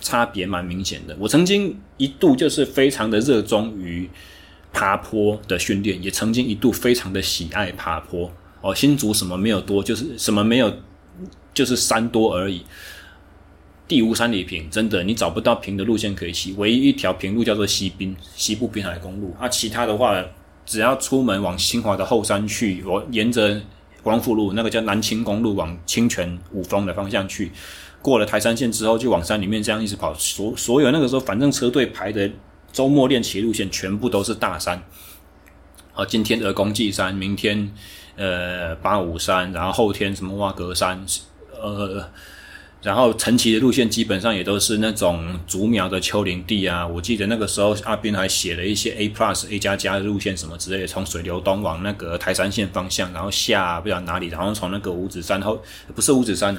[0.00, 1.14] 差别蛮明显的。
[1.20, 4.08] 我曾经一度就是非常的热衷于
[4.72, 8.30] 爬坡的训练，也曾经一度非常的喜爱爬坡。
[8.60, 10.72] 哦，新竹什么没有多，就是什么没有，
[11.54, 12.62] 就是山多而已。
[13.88, 19.34] 地无三里平，真的，你找不到平的路线可以骑，唯一一条平路叫做西滨西部滨海公路。
[19.40, 20.24] 啊，其他的话，
[20.64, 23.60] 只要出门往清华的后山去，我沿着
[24.02, 27.50] 光复路那个叫南清公路往清泉五峰的方向去，
[28.00, 30.14] 过了台三线之后，就往山里面这样一直跑。
[30.14, 32.30] 所所有那个时候，反正车队排的
[32.72, 34.82] 周末练骑路线全部都是大山。
[35.92, 37.72] 好，今天鹅公祭山，明天
[38.16, 41.04] 呃八五山，然后后天什么瓦格山，
[41.60, 42.08] 呃。
[42.82, 46.86] 然后晨骑的路线基本上也都是那种竹苗的丘陵地啊。
[46.86, 55.62] 我记得那个时候阿斌还写了一些 A plus A 加加的路线什么之类的，从水流东往那个台三线方向，然后下不知道哪里，然后从那个五指山后
[55.94, 56.56] 不是五指山，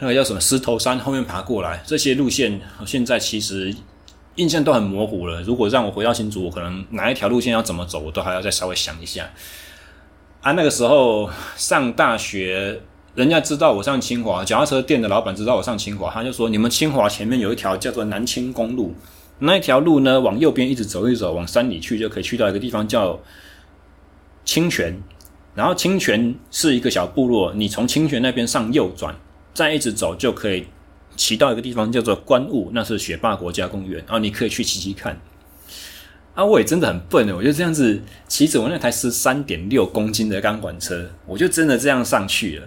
[0.00, 1.82] 那个叫什么狮头山后面爬过来。
[1.86, 3.74] 这些路线现在其实
[4.36, 5.42] 印象都很模糊了。
[5.42, 9.30] 如果让我回到新竹，我可能哪一条路线要怎么走，我都还要再稍微想一下。
[10.40, 12.80] 啊，那个时候上大学。
[13.14, 18.94] 人家知道我上清华，脚踏车店的老板知道我上清华，他就说：“你们清华前面有一条叫做南清公路，
[19.38, 23.20] 那一条路呢，往右边一直走一走，往山里去就可以去到一个地方叫
[24.46, 24.98] 清泉。
[25.54, 29.14] 然后清泉是一个小部落，你从清泉那边上右转，
[29.52, 30.64] 再一直走就可以
[31.16, 33.98] 骑到一个地方叫做观雾，那是雪霸国家公园。
[34.06, 35.20] 然后你可以去骑骑看。
[36.34, 42.66] 啊，我也真的很笨的，我就这样子骑着我那台十三点六公斤的钢管车，我就真的这样上去了。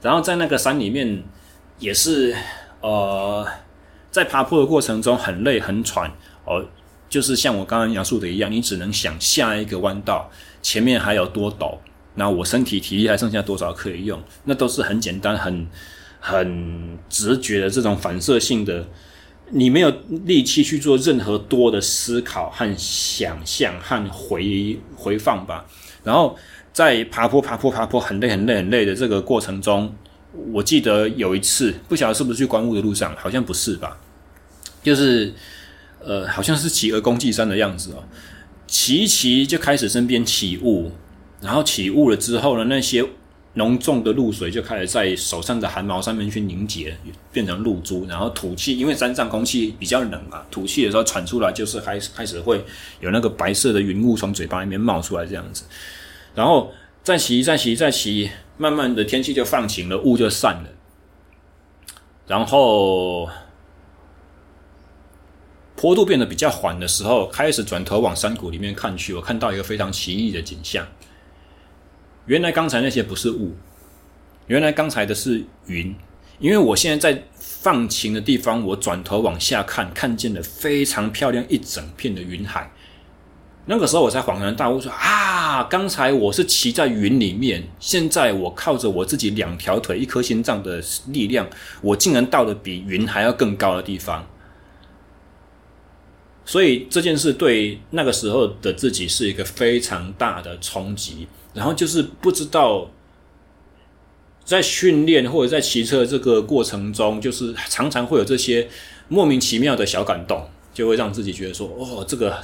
[0.00, 1.22] 然后在那个山里面，
[1.78, 2.34] 也是
[2.80, 3.46] 呃，
[4.10, 6.10] 在爬坡的过程中很累很喘
[6.46, 6.64] 哦，
[7.10, 10.30] 就是像我刚刚描述的一样，你只能想下一个弯道
[10.62, 11.76] 前面还有多陡，
[12.14, 15.66] 那我身体体力还剩下多少可以用，那都是很简单很
[16.26, 18.84] 很直觉的这种反射性的。
[19.50, 19.88] 你没有
[20.24, 25.64] 力气去做任何多的思考和想象和回回放吧。
[26.02, 26.36] 然后
[26.72, 29.94] 在爬坡、爬坡、爬坡，很累、很累、很累的这个过程中，
[30.52, 33.96] 我记得有一次，不晓得是不是去观雾的路上，好像不是吧？
[34.82, 35.32] 就是
[36.00, 38.02] 呃，好像是骑鹅公祭山的样子哦。
[38.66, 40.90] 骑一骑就开始身边起雾，
[41.40, 43.04] 然后起雾了之后呢，那些。
[43.58, 46.94] 浓重的露水就开始在手上的汗毛上面去凝结，
[47.32, 52.62] 变成露珠，然后吐气，因为山上空气比较冷嘛，吐气的时候传出来就是开始开始会
[53.00, 55.64] 有那个白色的云雾从嘴巴里面冒出来这样子，
[56.34, 56.70] 然后
[57.02, 60.68] 再洗再洗再洗，慢慢的天气就放晴了，雾就散了，
[62.26, 63.26] 然后
[65.76, 70.86] 坡度变得比较缓的时候，开始转头往山谷里面看去，我看到一个非常奇异的景象。
[72.26, 73.54] 原来刚才那些不是雾，
[74.46, 75.94] 原来刚才的是云。
[76.38, 82.70] 因为我现在在放晴的地方，我转头往下看，看见了非常漂亮一整片的云海。
[83.64, 91.48] 那个时候我才恍然大悟说，啊，刚才我是骑在云里面，现在我靠着我自己两条腿、一颗心脏的力量，
[91.80, 94.26] 我竟然到了比云还要更高的地方。
[96.44, 101.26] 所以这件事对那个时候的自己是一个非常大的冲击。
[101.56, 102.90] 然后就是不知道，
[104.44, 108.68] 在训练或者在骑车这个过程中，就是常常会有这些
[109.08, 112.38] 莫名其妙的小感动，就会让自己觉得说：“哦，这个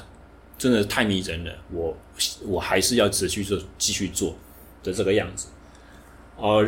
[0.57, 1.94] 真的太迷人了，我
[2.46, 4.35] 我还是要持续做，继续做
[4.83, 5.48] 的这个样子。”
[6.38, 6.66] 哦，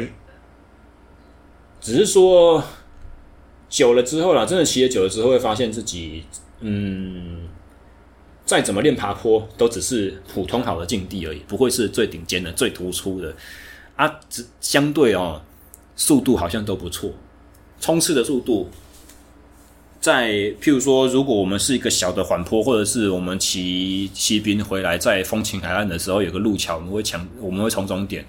[1.81, 2.63] 只是说
[3.71, 6.25] 久了之后啦，真的骑了久了之后，会发现自己
[6.61, 7.49] 嗯。
[8.47, 13.35] 再怎么练爬坡，都只是普通好的境地而已，不会是最顶尖的、最突出的
[13.97, 14.21] 啊。
[14.29, 15.41] 只相对哦，
[15.97, 17.11] 速度好像都不错，
[17.81, 18.69] 冲刺的速度。
[19.99, 28.23] 在譬如说，如果我们是一个小的缓坡，或者是我们骑骑兵回来，在风琴海岸的时候有个路桥，我们会抢，我们会从终点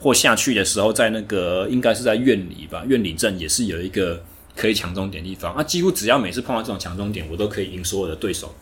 [0.00, 4.24] 或下去的时候，在那个应该是在院里吧，院里镇也是有一个
[4.56, 5.62] 可以抢终点的地方啊。
[5.62, 8.54] 几乎只要每次碰到这种抢终点，我都可以赢所有的对手。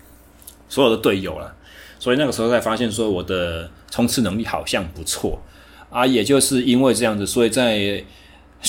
[0.69, 1.55] 所有的队友了，
[1.99, 5.41] 所以那个时候才发现说我的冲刺能力好像不错。
[5.89, 8.05] 啊，也就是因为这样子，所以在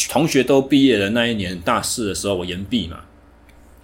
[0.08, 3.00] 同学都毕业的那一年大四的时候，我延毕嘛，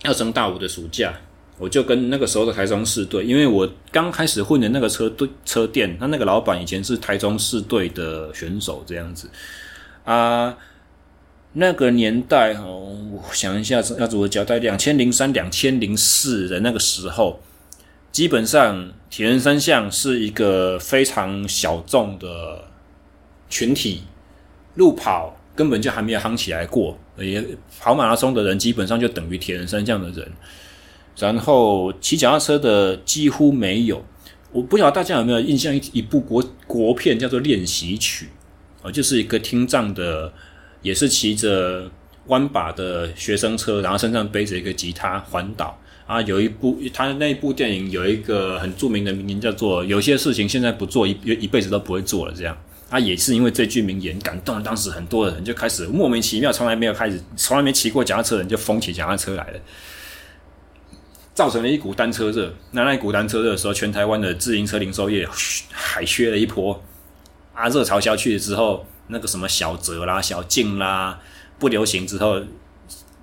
[0.04, 1.12] 要升大五的暑假，
[1.58, 9.28] 我就跟那个时候的台中市队，因为我刚开始混的那个车队车店，他那个老板以前是台中市队的选手这样子。
[10.06, 10.56] 啊，
[11.54, 17.42] 那个年代哦，我想一下要怎么交代，两千零三、两千零四的那个时候。
[18.14, 22.64] 基本上，铁人三项是一个非常小众的
[23.50, 24.04] 群体，
[24.76, 27.44] 路跑根本就还没有夯起来过，也
[27.80, 30.32] 跑马拉松的人基本上就等于铁人三项的人。
[31.18, 34.06] 然后骑脚踏车的几乎没有，
[34.52, 38.30] 我不晓得大家有没有印象一一部国国片叫做《练习曲》
[38.88, 40.32] 啊，就是一个听障的，
[40.84, 41.90] 也是骑着
[42.28, 45.80] 弯把的学生车，然后身上背着一个吉他环岛。
[46.06, 52.34] 啊，有一部他那一部电影有一个很著名的名言，叫做“有些事情现在不做，一一辈子都不会做了”。
[52.36, 52.58] 这样，
[52.90, 59.60] 啊，也是因为这句名言感动了当时很多的人，就开始莫名其妙，从来没有开始，从来没骑过脚踏车的人就疯起脚踏车来了，
[61.34, 62.54] 造成了一股单车热。
[62.72, 65.26] 那那一股单车热的时候，全台湾的自行车零售业
[65.72, 66.84] 海削了一波。
[67.54, 71.20] 啊，热潮消去了之后，那个什么小泽啦、小静啦
[71.60, 72.42] 不流行之后，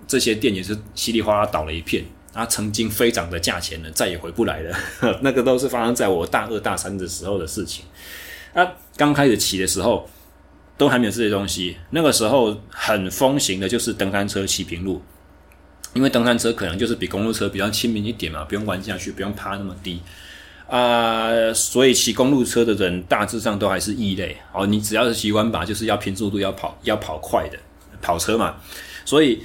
[0.06, 2.04] 这些店也是稀里哗啦倒了一片。
[2.32, 4.76] 它曾经飞涨的价钱呢，再也回不来了。
[5.20, 7.84] 那个都是发生在我大二大三的时候的事情。
[8.54, 8.66] 啊，
[8.96, 10.08] 刚开始骑的时候
[10.78, 11.76] 都还没有这些东西。
[11.90, 15.02] 那个时候很风行的就是登山车骑平路，
[15.92, 20.00] 因为登山车可能就是比公路车比较亲民一点嘛，不用弯下去，不用趴那么低
[20.68, 24.36] 啊，呃，所以骑公路车的人大致上都还是异类。
[24.52, 27.58] 哦，你只要是骑弯把，就是要拼速度，要跑要跑快的
[28.00, 28.56] 跑车嘛，
[29.04, 29.42] 所以。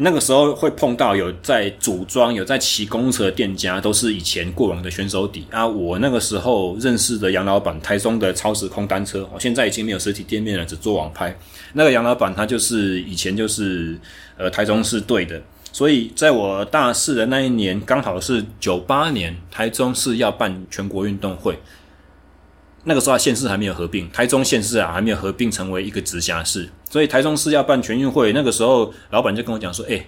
[0.00, 5.66] 那个时候会碰到有在组装、有在骑公车的店家，都是以前过往的选手底啊。
[5.66, 11.36] 我那个时候认识的杨老板，台中的超时空单车，我现在已经没有实体店面了，只做网拍。
[11.72, 13.98] 那个杨老板他就是以前就是
[14.36, 15.42] 呃台中市队的
[15.72, 21.58] 所以在我大四的那一年，刚好是九八年，台中市要办全国运动会。
[22.88, 28.32] 那个时候县市还没有合并，台中县市啊还没有合并成为一个直辖市，所以台中市要办全运会。
[28.32, 30.06] 那个时候老板就跟我讲说：“哎，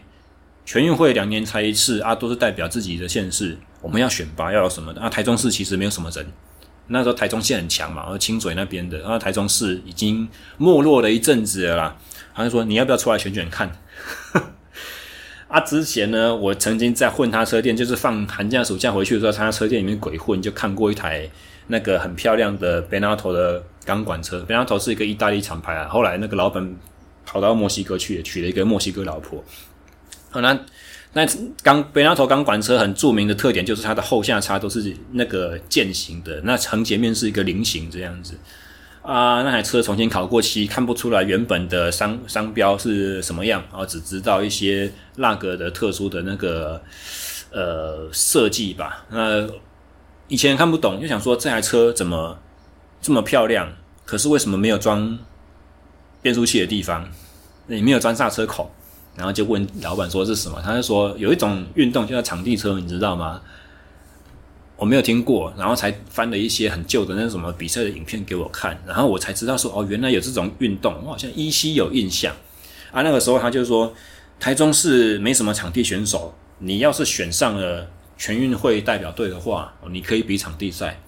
[0.65, 5.11] 全运会两年才一次啊，都是代表自己的县市，我们要选拔要什么的啊。
[5.11, 6.27] 台中市其实没有什么人，
[6.87, 10.27] 那时候台中县很强嘛，而清水那边的，然后台中市已经
[10.57, 11.97] 没落了一阵子了啦。
[12.35, 13.71] 他就说你要不要出来选选看？
[15.49, 21.29] 啊，之前呢，我曾经在混他车店，就是放寒假暑假回去的时候，他车店里面鬼混，就看过一台。”
[21.71, 25.89] 那个很漂亮的 Benato 的钢管车，Benato 是一个意大利厂牌啊。
[25.89, 26.77] 后来那个老板
[27.25, 29.43] 跑到墨西哥去，娶了一个墨西哥老婆。
[30.31, 30.59] 好，那
[31.13, 31.25] 那
[31.63, 38.35] 钢 Benato 钢管车很著名的特点就是它的后下叉都是那个剑形的，那横截面是一个菱形这样子
[39.03, 39.43] 啊。
[39.43, 46.83] 那台车重新烤过漆，看不出来原本的商商标是什么样，啊只知道一些那个的特殊的那个
[47.53, 49.07] 呃设计吧。
[49.11, 49.49] 那
[50.31, 52.39] 以前看不懂，就想说这台车怎么
[53.03, 53.71] 这么漂亮，
[54.05, 55.19] 可是为什么没有装
[56.23, 57.07] 变速器的地方？
[57.67, 58.71] 也没有装刹车口，
[59.17, 60.63] 然后就问老板说是什么？
[60.63, 63.41] 他就说有一种运动叫场地车，你知道吗？
[64.77, 72.33] 我没有听过，然后才翻了一些很旧的那什么比赛的影片给我看，然后我才知道说哦，原来有这种运动，我好像依稀有印象
[72.93, 73.03] 啊。
[73.03, 73.93] 那个时候他就说
[74.39, 77.89] 台中市没什么场地选手，你要是选上了。
[78.21, 81.01] 全运会代表队的话，你可以比场地赛，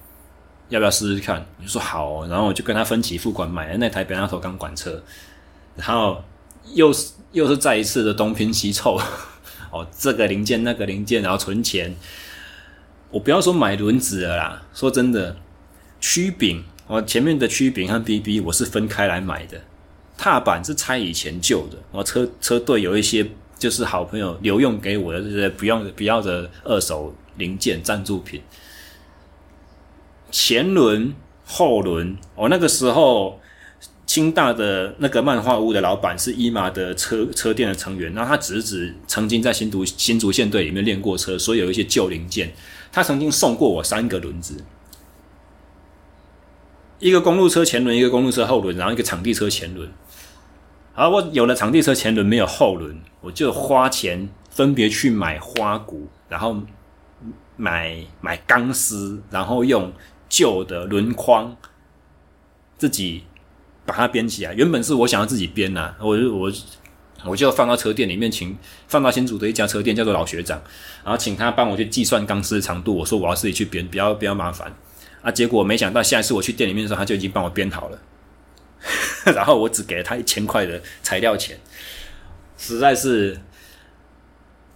[0.71, 1.45] 要不要试试看？
[1.59, 5.03] 你说好，然后我就跟他分期付款买了那台北纳头钢管车，
[5.77, 6.25] 然后
[6.73, 8.99] 又是又是再一次的东拼西凑，
[9.71, 11.95] 哦，这个零件那个零件，然后存钱。
[13.11, 15.37] 我不要说买轮子了啦，说真的，
[16.01, 19.61] 曲柄，我前面的曲柄和 BB 我是分开来买的，
[20.17, 23.29] 踏板是拆以前旧的，我车车队有一些。
[23.63, 28.43] 就是好朋友留用给我的这些不用不要的二手零件赞助品，
[30.33, 31.15] 前轮、
[31.47, 32.17] 后轮。
[32.35, 33.39] 我、哦、那个时候，
[34.05, 42.53] 清大的那个漫画屋的老板是伊玛的车车店的成员，然后他侄子曾经在新竹新竹县队里面练过车，所以有一些旧零件。
[42.91, 44.65] 他曾经送过我三个轮子，
[46.99, 49.89] 一个公路车前轮，一个公路车后轮，然后一个场地车前轮。
[50.95, 56.55] 好，我有了场地车前轮，没有后轮，我就花钱分别去买花鼓，然后
[57.57, 59.91] 买买钢丝，然后用
[60.29, 61.57] 旧的轮框
[62.77, 63.25] 自己
[63.87, 64.53] 把它编起来。
[64.53, 66.53] 原本是我想要自己编呐，我就我
[67.25, 68.55] 我就放到车店里面，请
[68.87, 70.61] 放到新竹的一家车店，叫做老学长，
[71.03, 72.95] 然后请他帮我去计算钢丝的长度。
[72.95, 74.71] 我说我要自己去编，比较比较麻烦
[75.23, 75.31] 啊。
[75.31, 77.99] 结果没想到下一次我去店里面的时候，他就已经帮我编好了。
[79.35, 81.59] 然后我只给了他一千块的材料钱，
[82.59, 83.39] 实在是，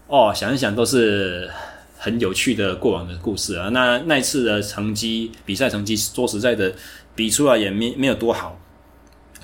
[0.06, 1.50] 哦，想一想都是
[1.98, 3.68] 很有趣的过往的故事啊。
[3.70, 6.72] 那那一次的成绩，比赛成绩，说实在的，
[7.14, 8.60] 比出来也没没有多好。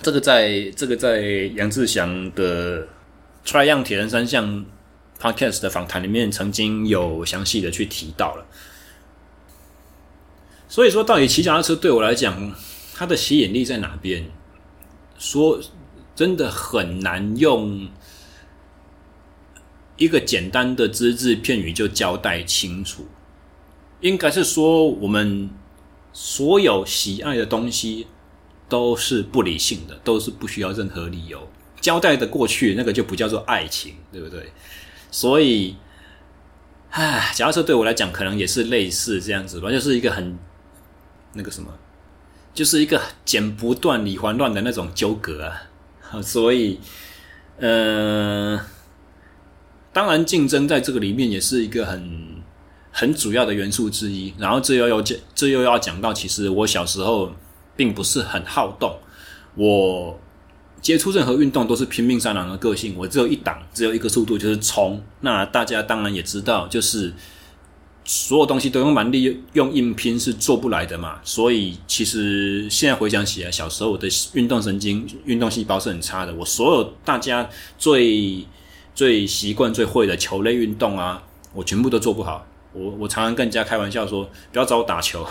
[0.01, 1.21] 这个在这个在
[1.55, 2.83] 杨志祥的
[3.45, 4.49] 《Try 样铁人三项》
[5.21, 8.47] Podcast 的访谈里面，曾经有详细的去提到了。
[10.69, 12.53] 所以说，到底骑脚踏车对我来讲，
[12.95, 14.25] 它的吸引力在哪边？
[15.23, 15.61] 说
[16.17, 17.89] 真的很难用
[19.97, 23.07] 一个简单的只字片语就交代清楚。
[24.01, 25.49] 应该是说，我们
[26.13, 28.09] 所有喜爱的东西
[28.69, 31.49] 都是不理性的，都是不需要任何理由
[31.81, 34.53] 交代的过去，那个就不叫做爱情，对不对？
[35.13, 35.77] 所以，
[36.91, 40.37] 唉，假设对我来讲，可能也是类似这样子吧，就是一个很
[41.35, 41.73] 那个什么。
[42.55, 45.51] 就是一个剪不断、理还乱的那种纠葛
[46.11, 46.79] 啊，所以，
[47.59, 48.61] 呃，
[49.93, 52.43] 当然竞争在这个里面也是一个很
[52.91, 54.35] 很主要的元素之一。
[54.37, 57.33] 然后这又要讲，这又要讲到，其实我小时候
[57.75, 58.99] 并不是很好动，
[59.55, 60.21] 我
[60.83, 65.03] 接触任何运动都是拼命三郎的个性，我只有一档，只有一个速度，就是冲。
[65.21, 67.15] 那大家当然也知道，就是。
[68.05, 76.35] 所有东西都用蛮力、用硬拼是做不来的嘛，所以其实现在回想起来，小时候我的运动神经、运动细胞是很差的。
[76.35, 77.49] 我所有大家
[77.79, 78.45] 最
[78.93, 81.23] 最习惯、最会的球类运动啊，
[81.55, 82.45] 我全部都做不好。
[82.73, 85.25] 我我常常跟人家开玩笑说，不要找我打球，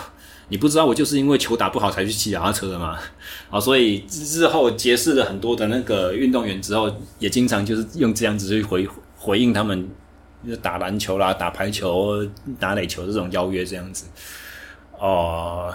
[0.48, 2.98] 你不知道我就是因为球打不好才去骑脚踏车的嘛。
[3.50, 9.90] 啊，所以日后结识了很多的那个运动员之后，也经常就是用这样子去回回应他们。
[10.46, 12.26] 就打篮球啦，打排球、
[12.58, 14.06] 打垒球这种邀约这样子，
[14.98, 15.72] 哦、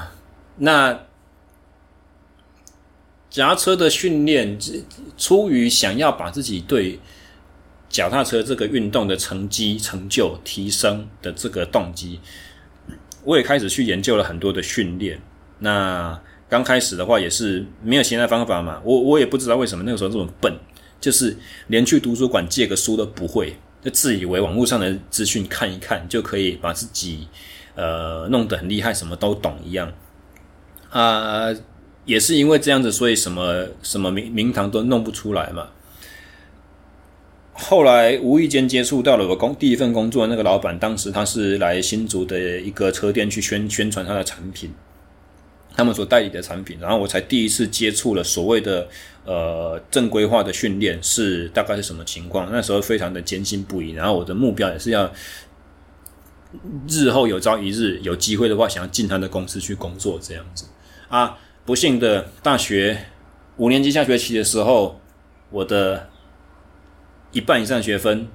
[0.57, 0.93] 那
[3.29, 4.57] 脚踏车的训练，
[5.17, 6.99] 出于想要把自己对
[7.87, 12.19] 脚踏车这个运动的成绩、成就提升的这个动机，
[13.23, 15.21] 我也开始去研究了很多的训练。
[15.59, 20.57] 那刚开始的话也是没有其他方法嘛，我我也不知道为什么那个时候这么笨，
[20.99, 21.37] 就是
[21.67, 23.55] 连去图书馆借个书都不会，
[23.87, 27.25] 就自以为网络上的资讯看一看就可以把自己
[27.73, 29.93] 呃弄得很厉害，什么都懂一样
[30.89, 31.55] 啊。
[32.03, 35.69] 也是因为这样子，所以什么什么名名堂都弄不出来嘛。
[37.53, 44.73] 后来无意间接触到了我工第一份工作那个老板，当时他是来新竹的一个车店去宣宣传他的产品，
[45.77, 48.87] 他们所代理的产品，然后我才第一次接触了所谓的
[49.25, 52.49] 呃正规化的训练是大概是什么情况。
[52.51, 55.13] 那时候非常的坚信不疑，然后我的目标也是要
[56.89, 60.65] 日后有朝一日有机会的话，想要进他的公司去工作这样子
[61.09, 61.37] 啊。
[61.63, 63.05] 不幸的，大学
[63.57, 64.99] 五年级下学期的时候，
[65.51, 66.09] 我的
[67.31, 68.27] 一半以上学分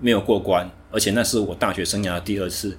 [0.00, 2.78] 没有过关，而且那是我大学生涯第二次。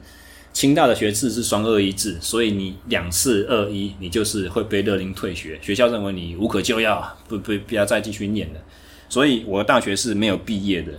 [0.58, 5.60] 清大的学制是双二一制，所以你两次二一，你就是会被勒令退学。
[5.62, 8.60] 学校认为你无可救药，不不不要再继续念了。
[9.08, 10.94] 所以我的大学是没有毕业的。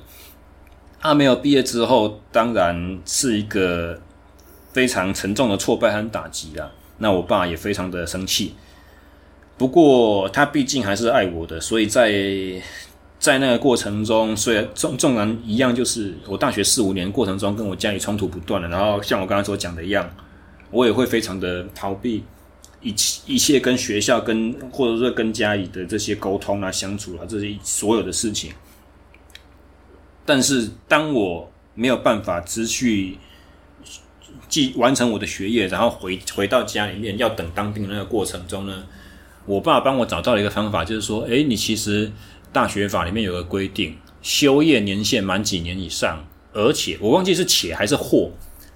[1.00, 4.00] 他没有毕业之后，当然是一个
[4.72, 6.70] 非常沉重的挫败和打击啦。
[6.98, 8.54] 那我爸也非常的生气。
[9.56, 12.12] 不过他毕竟还是爱我的，所以在
[13.18, 20.08] 在那个过程中，虽然纵纵然一样，就是我大学四五年过程中跟我家里冲突不断的，然后像我刚才所讲的一样，
[20.70, 22.22] 我也会非常的逃避
[22.80, 28.52] 一切一切跟学校跟或者说跟家里的这些沟通啊、相处啊这些所有的事情。
[30.24, 33.18] 但是当我没有办法持续
[34.48, 38.84] 继完成我的学业，然后回回到家里面要等当兵的那个过程中呢，
[39.44, 42.12] 我爸帮我找到了一个方法，就是说，诶，你其实
[42.52, 48.30] 大学法里面有个规定，修业年限满几年以上，而且我忘记是且还是或，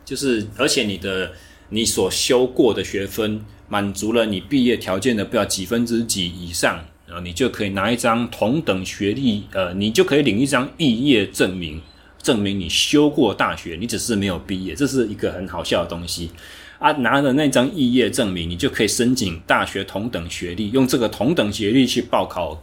[0.05, 1.33] 就是而且你的
[1.71, 11.81] 你所修过的学分满足了你毕业条件的不要几分之几以上，然后你就可以拿一张同等学历，呃，你就可以领一张毕业证明，
[12.23, 16.31] 证明你修过大学，你只是没有毕业，这是一个很好笑的东西。
[16.79, 22.61] 啊，拿着那张肄业证明，你就可以申请大学同等学历，用这个同等学历去报考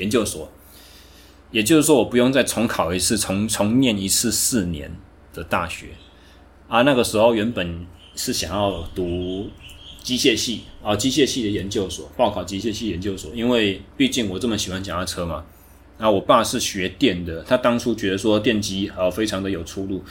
[0.00, 0.50] 研究所。
[1.52, 4.96] 也就是说，我不用再重考一次，重重念一次四年
[5.32, 5.88] 的大学。
[6.68, 9.48] 啊，那个时候原本是想要读
[10.02, 15.44] 机械系啊，机械系的研究所，报考机械系研究所，因为毕竟我这么喜欢脚踏车嘛。
[15.98, 20.02] 啊，我爸是学电的，他当初觉得说电机啊非常的有出路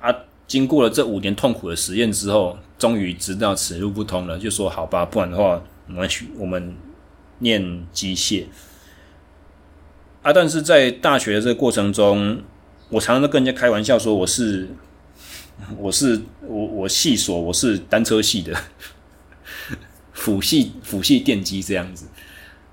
[0.00, 0.12] 啊。
[0.48, 6.74] 经过了这五年痛苦的实验之后，终于知道此路不通了，就说好吧，不然的话，我们学我们
[7.40, 8.44] 念机械
[10.26, 10.32] 啊。
[10.32, 12.42] 但是在大学的这个过程中，
[12.88, 14.68] 我常常都跟人家开玩笑说，我是
[15.78, 18.52] 我是我我系所我是单车系的
[20.12, 22.06] 辅系辅系电机这样子。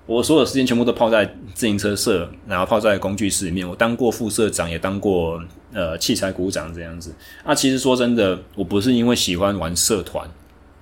[0.06, 1.24] 我所有时间全部都泡在
[1.54, 3.66] 自行车社，然后泡在工具室里面。
[3.66, 5.42] 我当过副社长，也当过
[5.72, 7.14] 呃器材股长这样子。
[7.42, 10.28] 啊，其实说真的，我不是因为喜欢玩社团，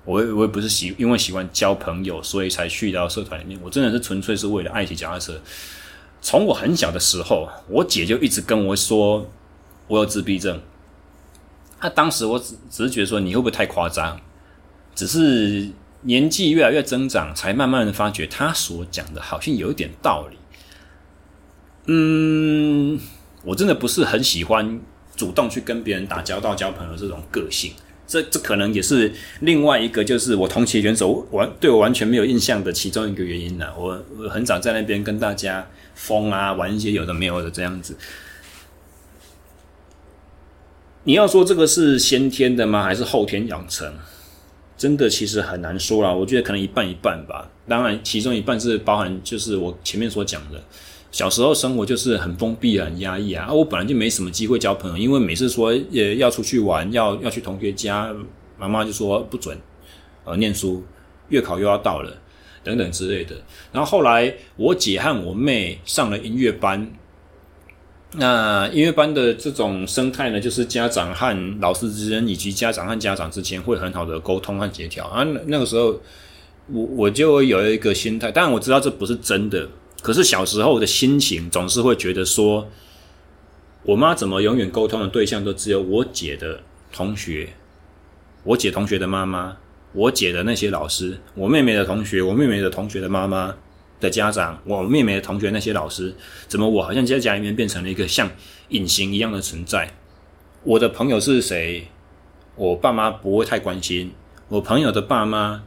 [0.03, 3.57] 我也我也不是喜因为喜欢交朋友，所以才去到社团里面。
[3.63, 5.39] 我真的是纯粹是为了爱骑脚踏车。
[6.23, 9.29] 从我很小的时候，我姐就一直跟我说
[9.87, 10.59] 我有自闭症。
[11.79, 14.19] 她当时我只只是觉得说，你会不会太夸张？
[14.95, 15.69] 只是。
[16.05, 20.35] 年纪越来越增长，才慢慢的发觉他所讲的好像有一点道理。
[21.85, 22.99] 嗯，
[23.41, 24.81] 我真的不是很喜欢
[25.15, 27.71] 主动去跟别人打交道、交朋友这种个性。
[28.05, 33.73] 这这可能也是另外一个，就是我同期选手完对我完全没有印象的其中一个原因了。
[33.77, 35.65] 我我很少在那边跟大家
[35.95, 37.97] 疯啊，玩一些有的没有的这样子。
[41.05, 42.83] 你要说这个是先天的吗？
[42.83, 43.93] 还是后天养成？
[44.75, 47.49] 真的其实很难说啦，我觉得可能一半一半吧。
[47.67, 50.61] 当然，其中一半是包含就是我前面所讲的，
[51.11, 53.45] 小时候生活就是很封闭、很压抑啊。
[53.45, 58.13] 啊，我本来就没什么机会交朋友，因为每次说也要出去玩，要要去同学家，
[58.57, 59.57] 妈妈就说不准，
[60.25, 60.83] 呃，念书，
[61.29, 62.17] 月考又要到了，
[62.63, 63.35] 等等之类的。
[63.71, 66.91] 然后后来我姐和我妹上了音乐班。
[68.15, 75.23] 那音乐班的这种生态呢，就是家长和老师之间，以及家长和家长之间会很好的沟通和协调啊。
[75.47, 75.99] 那个时候，
[76.67, 79.67] 我我就有一个心态，当然我知道这不是真的，
[80.03, 82.69] 可是小时候的心情总是会觉得说，
[83.81, 86.61] 我妈怎么永远沟通的对象都只有我姐的
[86.91, 87.49] 同学，
[88.43, 89.57] 我姐同学的妈妈，
[89.93, 93.55] 我姐的那些老师，我妹妹的同学，我妹妹的同学的妈妈，
[93.99, 96.13] 的家长，我妹妹的同学那些老师，
[96.47, 98.29] 怎么我好像在家里面变成了一个像
[98.69, 99.93] 隐形一样的存在？
[100.63, 101.87] 我的朋友是谁？
[102.55, 104.11] 我爸妈不会太关心。
[104.47, 105.63] 我朋友的爸妈，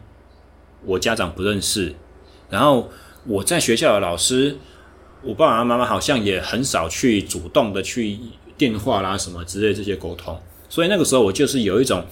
[0.85, 1.95] 我家长不认识。
[2.49, 2.91] 然后
[3.27, 4.57] 我在学校的老师，
[5.22, 8.18] 我爸爸妈妈好像也很少去主动的去
[8.57, 10.41] 电话啦什么之类这些沟通。
[10.68, 12.05] 所以那个时候我就是有一种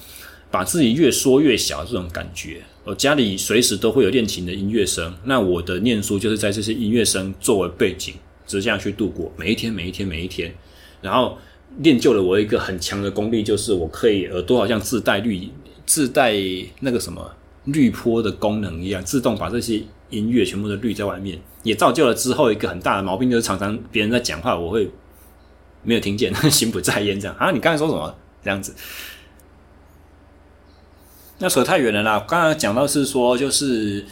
[0.55, 2.63] 把自己越缩越小这种感觉。
[2.85, 8.15] 我家里随时都会有练琴的音乐声，那我的念书就是在这些音乐声作为背景，
[8.47, 10.55] 直这样去度过每一天，每一天，每一天。
[11.03, 11.37] 然后
[11.79, 15.49] 练就了我一个很强的功力，就是我可以耳朵好像自带滤、
[15.85, 16.33] 自带
[16.79, 17.35] 那个什么
[17.65, 21.37] 滤波的功能一样，自动把这些音乐全部都滤在外面。
[21.65, 24.89] 也造就了之后一个很大的毛病，就是常常别人在讲话，我会
[25.83, 27.51] 没有听见， 心不在焉这样啊。
[27.51, 28.15] 你刚才说什么？
[28.45, 28.73] 这样子。
[31.45, 32.25] 那扯太远了啦！
[32.27, 34.03] 刚才讲到是说，就是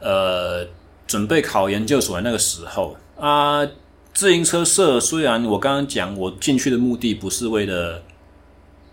[0.00, 0.66] 呃，
[1.06, 3.64] 准备考研究所的那个时候啊，
[4.12, 8.02] 自行车社虽然我刚刚讲我进去的目的不是为了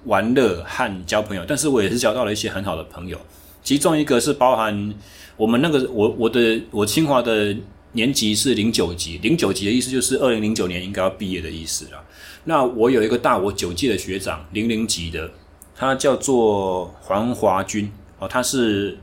[0.03, 3.17] 玩乐和交朋友，但是我也是交到了一些很好的朋友。
[3.63, 4.93] 其中一个是包含
[5.35, 7.57] 我们那个我我的我清华的
[7.93, 12.03] 年级是零九级，零九级的意思就是二零零九年应该要毕业的意思啦。
[12.43, 15.27] 那我有一个大我九届的学长，零零级的。
[15.77, 18.97] 他叫做黄华军哦，他是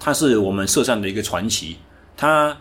[0.00, 1.78] 他是我们社上的一个传奇。
[2.16, 2.56] 他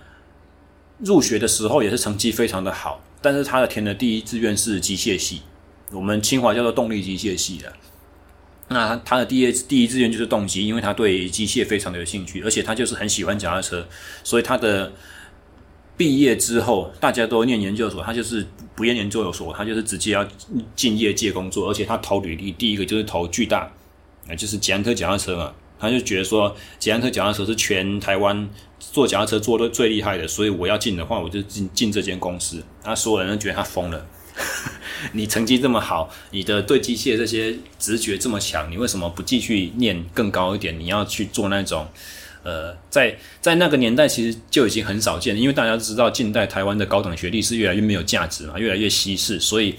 [0.99, 5.41] 入学的时候也是成绩非常的好，但是他的填的第一志愿是机械系，
[5.91, 7.73] 我们清华叫做动力机械系的。
[8.67, 13.87] 那他的第一第一志愿就是动机，因为他对机械非常的有兴趣，而且他就是很喜欢脚踏车，
[14.23, 14.91] 所以他的。
[15.99, 20.25] 毕业之后，大家都念研究所，他就是不念研究所，他就是直接要
[20.73, 23.69] 进业界工作，而且他投履历，第一个就是投巨大，
[24.25, 32.63] 啊，就是捷安特脚踏车嘛，他就觉得说捷安特脚踏车是全台湾做脚踏车做的最厉害的，所以我要进的话，我就进进这间公司。
[32.85, 34.07] 那所有人都觉得他疯了，
[35.11, 40.79] 你成绩这么好，你的对机械这些直觉这么强，你为什么不继续念更高一点？
[40.79, 41.85] 你要去做那种。
[42.43, 49.75] 呃，在在那个年代，其实就已经很少见了，因为大家知道，近代台湾的高等学历是越来越没有价值嘛，越来越稀释，所以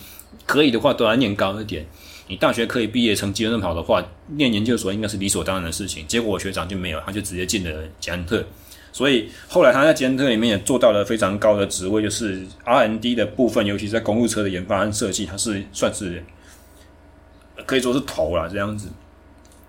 [0.47, 1.87] 可以的话都要念高一点。
[2.29, 4.01] 你大学可以毕业成绩那么好的话，
[4.37, 6.07] 念研究所应该是理所当然的事情。
[6.07, 8.45] 结果我学长就没有，他就直接进了捷安特，
[8.93, 16.23] 所以后来他在捷安特里面也做到了非常高的职位，就是 R&D 的部分，尤其在公路车的研发和设计，他是算是
[17.67, 18.89] 可以说是头了这样子。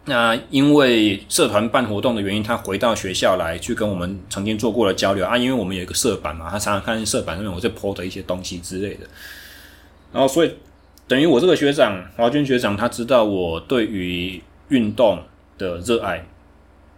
[0.05, 5.37] 那因为社团办活动的原因，他回到学校来去跟我们曾经做过的交流啊。
[5.37, 9.05] 因为我们有一个社版嘛，他常常看社版上面我在 po 的一些东西之类的。
[10.11, 10.55] 然后，所以
[11.07, 15.19] 等于我这个学长华军学长，他知道我对于运动
[15.59, 16.25] 的热爱。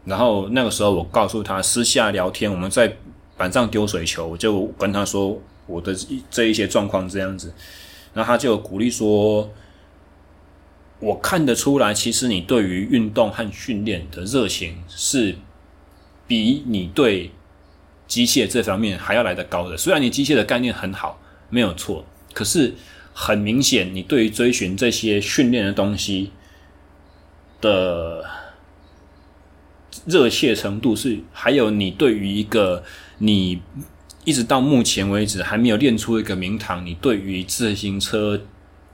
[0.05, 2.95] 然后那个时候，我告诉他私下聊天，我们在
[3.35, 5.37] 板上丢水球，我就跟他说
[5.67, 5.93] 我的
[6.31, 7.53] 这一些状况这样子。
[8.13, 9.49] 然后他就鼓励说。
[11.03, 15.35] 我看得出来，其实你对于运动和训练的热情是
[16.25, 17.29] 比你对
[18.07, 19.75] 机械这方面还要来得高的。
[19.75, 22.73] 虽然你机械的概念很好，没有错，可是
[23.13, 26.31] 很明显，你对于追寻这些训练的东西
[27.59, 28.23] 的
[30.05, 32.81] 热切程度是，还有你对于一个
[33.17, 33.61] 你
[34.23, 38.41] 一直到目前为止还没有练出一个名堂，你对于自行车。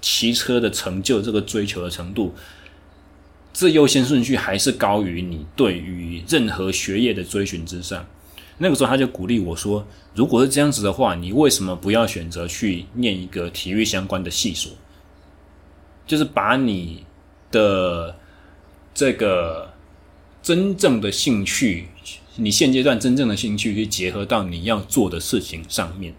[0.01, 2.33] 骑车的成就，这个追求的程度，
[3.51, 8.05] 这优先顺序还是高于你对于任何学业的追寻之上。
[8.57, 9.85] 那个时候，他就鼓励我说
[10.15, 14.71] ：“如果是这样子的话，你为什么不要选择去念一个体育相关的系所？
[16.05, 17.05] 就是把你
[17.51, 18.15] 的
[18.93, 19.73] 这个
[20.41, 21.87] 真正的兴趣，
[22.35, 26.13] 你现阶段真正的兴趣，去结合到你要做的事情上面。”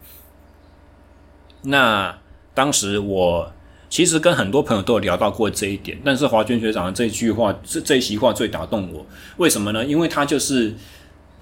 [1.63, 2.19] 那
[2.53, 3.53] 当时我。
[3.91, 9.05] 其实跟很多朋友都有聊到过这一点，但是华军学长的这句话，这这一席话最打动我。
[9.37, 9.85] 为什么呢？
[9.85, 10.73] 因为他就是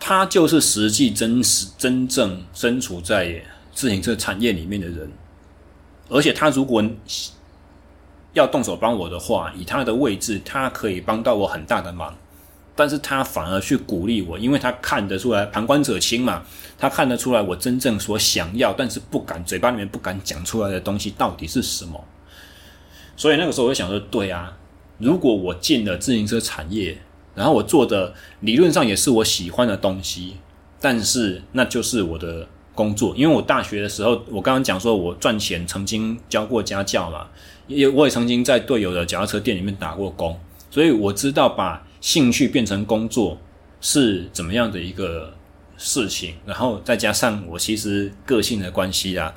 [0.01, 3.43] 他就是实际真实真正身处在
[3.75, 5.13] 自行车产业里面的人，
[6.09, 6.83] 而且他如果
[8.33, 12.17] 要动手帮我的话，以他的位置，他可以帮到我很大的忙。
[12.75, 16.43] 但是他反而去鼓励我，因为他看得出来旁观者清嘛，
[16.79, 22.03] 他看得出来我真正所想要，但是不敢嘴巴里面不敢讲出来的东西到底是什么。
[23.19, 24.57] 所以那个时候我就想说，对啊，
[24.99, 26.97] 如果我进了自行车产业，
[27.35, 30.37] 然后我做的理论上也是我喜欢的东西，
[30.81, 32.47] 但是那就是我的
[32.77, 33.17] 工作。
[33.17, 37.27] 因为我大学的时候，我刚刚讲说我赚钱，曾经教过家教嘛，
[37.67, 40.39] 也我也曾经在队友的脚踏车店里面打过工，
[40.71, 43.37] 所以我知道把兴趣变成工作
[43.81, 45.35] 是怎么样的一个
[45.77, 49.35] 事情，然后再加上我其实个性的关系啊，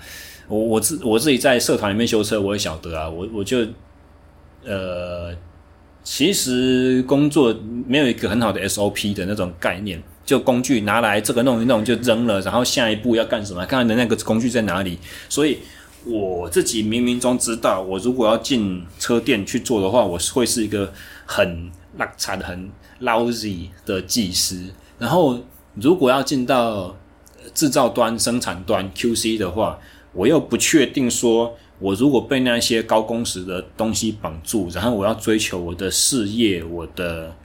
[0.52, 3.66] 我我自我自己在社团里面修车，我也晓得啊，我我就
[4.66, 5.34] 呃，
[6.04, 7.56] 其实工作
[7.88, 15.00] 没有一个很好的 SOP 的那种概念，就工具拿来这个弄一弄就扔了，然后下一步要干什么，看看的那个工具在哪里，
[15.30, 15.60] 所以
[16.06, 20.92] 我自己冥冥中知道，我如果要进车店去做的话，我会是一个
[21.26, 22.70] 很烂惨很
[23.02, 24.66] lousy 的技师，
[25.00, 25.40] 然后。
[25.76, 26.94] 如果要进到
[27.54, 29.80] 制造端、生产端 QC 的话，
[30.14, 37.36] 我又不确定说，我如果被那些高工时的东西绑住，然后我要追求我的事业、我的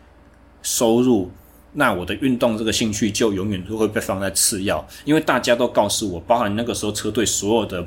[0.62, 1.30] 收入，
[1.72, 4.86] 那我的运动这个兴趣就永远都会被放在次要。
[5.04, 7.86] 因为大家都告诉我，包含那个时候车队所有的。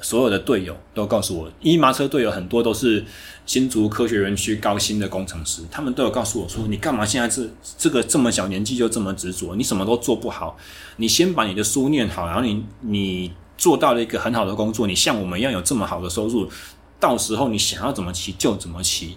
[0.00, 3.04] 所有的队友都告诉我，一麻车队友很多都是
[3.46, 7.48] 新竹科学园区高薪的工程师，他们都有告诉我说：“你干嘛现在这
[7.78, 9.54] 这个这么小年纪就这么执着？
[9.54, 10.56] 你什么都做不好，
[10.96, 13.32] 你先把你的书念好，然后你你
[13.62, 16.50] 做到了一个很好的工作，你像我们一样有这么好的收入，
[16.98, 19.16] 到时候你想要怎么骑就怎么骑。”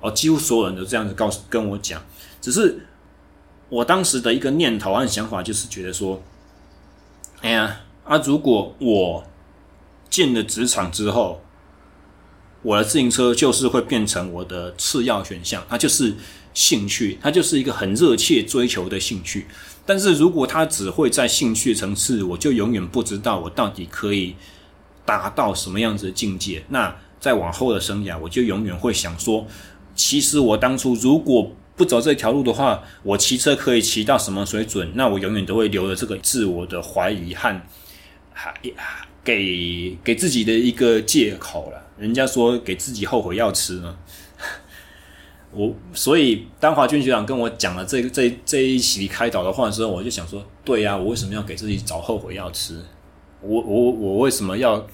[0.00, 2.04] 哦，几乎所有人都这样子告诉跟我讲，
[2.42, 2.86] 只是
[3.70, 6.22] 我当时的一个念头和想法就是觉得说
[7.40, 9.24] ：“哎呀，啊，如果我。”
[10.10, 11.42] 进了职场之后，
[12.62, 16.14] 我的自行车就是会变成我的次要选项，它就是
[16.54, 19.46] 兴趣，它就是一个很热切追求的兴趣。
[19.88, 24.36] 但是如果他只会在兴趣层次，我就永远不知道我到底可以
[25.06, 26.62] 达到什么样子的境界。
[26.68, 29.46] 那再往后的生涯，我就永远会想说，
[29.94, 34.92] 其实我当初如果不走这条路的话，我骑车可以骑到什么水准？
[34.94, 37.58] 那我永远都会留着这个自我的怀疑和
[38.34, 38.54] 还
[39.24, 43.96] 给给自己的一个借口了，人家说给自己后悔药吃呢。
[45.52, 52.80] 我所以当华军学长跟我讲了这这这一期开导的话的时候，我就想说，对呀，我为什么要给自己找后悔药吃？
[53.40, 54.86] 我我我为什么要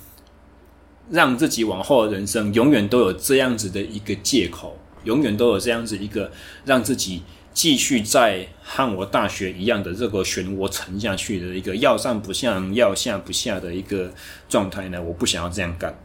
[1.10, 6.30] 让自己往后的人生永远都有这样子的一个借口，永远都有这样子一个
[6.64, 7.22] 让自己。
[7.54, 14.12] 继续在和我大学一样的这个漩涡沉下去的一个要上不上要下不下的一个
[14.48, 15.00] 状态呢？
[15.00, 15.96] 我不想要这样干。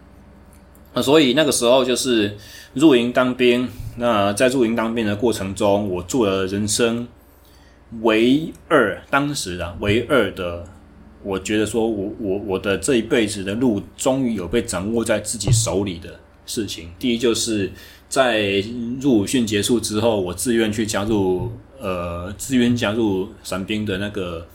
[0.94, 2.36] 那所以那个时候就是
[2.74, 3.68] 入营当兵。
[3.98, 7.08] 那在入营当兵的过程中，我做了人生
[8.02, 10.66] 唯二，当时啊唯二的，
[11.24, 16.90] 我觉得说我我我的这一辈子的路终于有被掌握在自己手里的事情。
[16.98, 17.72] 第一就是。
[18.10, 18.64] 在
[19.00, 24.48] 入伍训结束之后，我自愿去加入呃，自愿加入伞兵的那个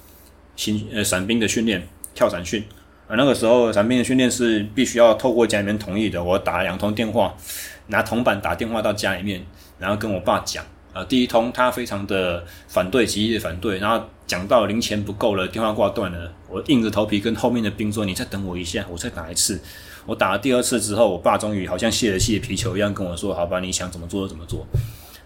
[0.56, 2.64] 新呃伞兵的训练跳伞训。
[3.06, 6.22] 而那个时候伞兵的训练是必须要透过家里面同意的。
[6.22, 7.34] 我打了两通电话，
[7.88, 9.44] 拿铜板打电话到家里面，
[9.78, 10.64] 然后跟我爸讲。
[10.94, 13.78] 呃，第一通他非常的反对，极力的反对。
[13.78, 16.32] 然后讲到零钱不够了，电话挂断了。
[16.48, 19.60] 我硬着头皮跟后面的兵说：“你再等我一下，我再打一次。”
[20.06, 24.64] 我打了第二次之后，我爸终于好像泄了气的皮球一样跟我说：“好吧，你想怎么做就怎么做。”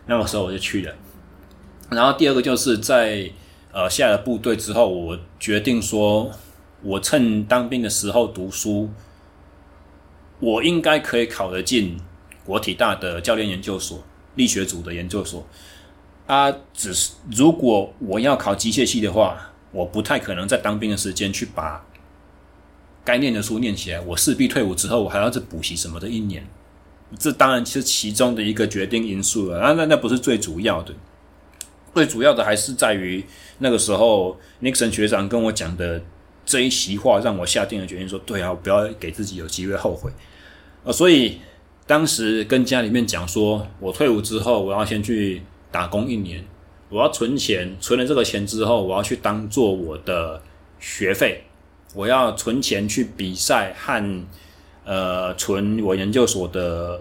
[0.06, 0.94] 那个时候我就去了。
[1.90, 3.30] 然后第二个就是在
[3.70, 6.30] 呃下了部队之后，我决定说，
[6.82, 8.90] 我趁当兵的时候读书，
[10.40, 11.98] 我应该可以考得进
[12.44, 14.02] 国体大的教练研究所、
[14.36, 15.46] 力学组的研究所。
[16.26, 21.84] 啊，只是如果我要考机械系的话，我不太可能在当兵的时间去把。
[23.04, 26.46] 该念的书念起来，我势必退伍之后，我还要再补习什么的一年，
[27.18, 29.58] 这当然是其中的一个决定因素了。
[29.60, 30.92] 那那那不是最主要的，
[31.94, 33.24] 最主要的还是在于
[33.60, 36.02] 那个时候，Nixon 学长跟我讲的
[36.48, 40.10] 这一席话，让我下定了决心说，对啊，我不要给自己有机会后悔。
[40.82, 41.38] 呃，所以
[41.86, 46.42] 当时跟家里面讲说，我退伍之后，我要先去打工一年，
[46.88, 50.40] 我要存钱，存了这个钱之后，我要去当做我的
[50.80, 51.44] 学费。
[51.94, 54.24] 我要存钱去比赛和
[54.84, 57.00] 呃存我研究所的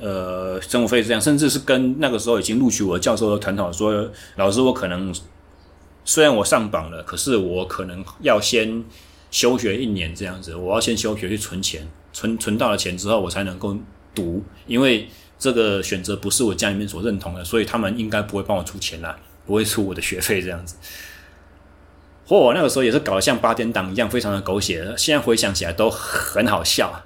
[0.00, 5.14] 呃生活费这样，甚至是跟那个时候已经录取我的教授都谈好说，老师我可能
[6.08, 8.82] 虽然我上榜了，可是我可能要先
[9.30, 13.76] 休学一年这样子，我要先休学去存钱，存存到了钱之后我才能够
[14.14, 15.06] 读，因为
[15.38, 20.76] 这个选择不是我家里面所认同的，所以他们应该不会帮我出钱啦，不会出我的学费这样子。
[22.26, 24.94] 或我那个时候也是搞得像八点档一样，非常的狗血。
[24.96, 27.04] 现在回想起来都很好笑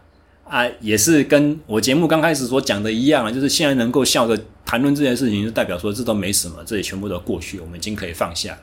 [0.53, 8.59] 啊，也是跟我节目刚开始所讲的一样啊，就是现在能够笑着谈论这件事情，就代表说这都没什么，这里全部都过去，我们已经可以放下。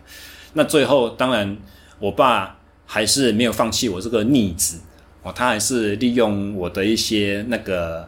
[0.53, 1.57] 那最后，当然
[1.97, 4.77] 我爸还是没有放弃我这个逆子
[5.23, 8.07] 哦，他还是利用我的一些那个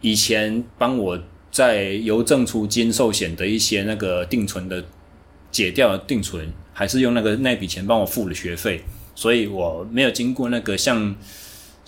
[0.00, 1.20] 以前帮我
[1.50, 4.82] 在邮政出金寿险的一些那个定存的
[5.52, 6.50] 解掉定存。
[6.72, 8.82] 还是用那个那笔钱帮我付了学费，
[9.14, 11.14] 所以我没有经过那个像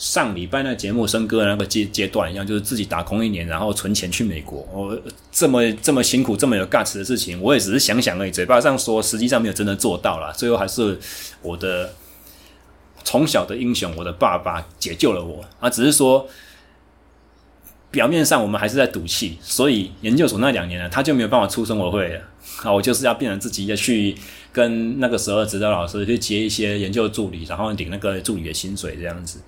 [0.01, 4.67] 上礼拜那节目生哥那个阶阶段一样，就是自己打工一年，然后存钱去美国。
[4.73, 4.99] 我
[5.31, 10.33] 这么这么辛苦，这么有 guts 的事情，我也只是想想而已，嘴巴上说，实际上没有真的做到啦。
[10.33, 10.99] 最后还是
[11.43, 11.93] 我的
[13.05, 15.69] 从小的英雄，我的爸爸解救了我啊！
[15.69, 16.27] 只是说。
[17.93, 22.21] 表面上我们还是在赌气，所以研究所那两年呢，他就没有办法出生活费了。
[22.63, 24.15] 啊，我就是要变成自己要去
[24.53, 29.41] 跟那个时候的指导老师去接一些研究助理，然后领那个助理的薪水这样子。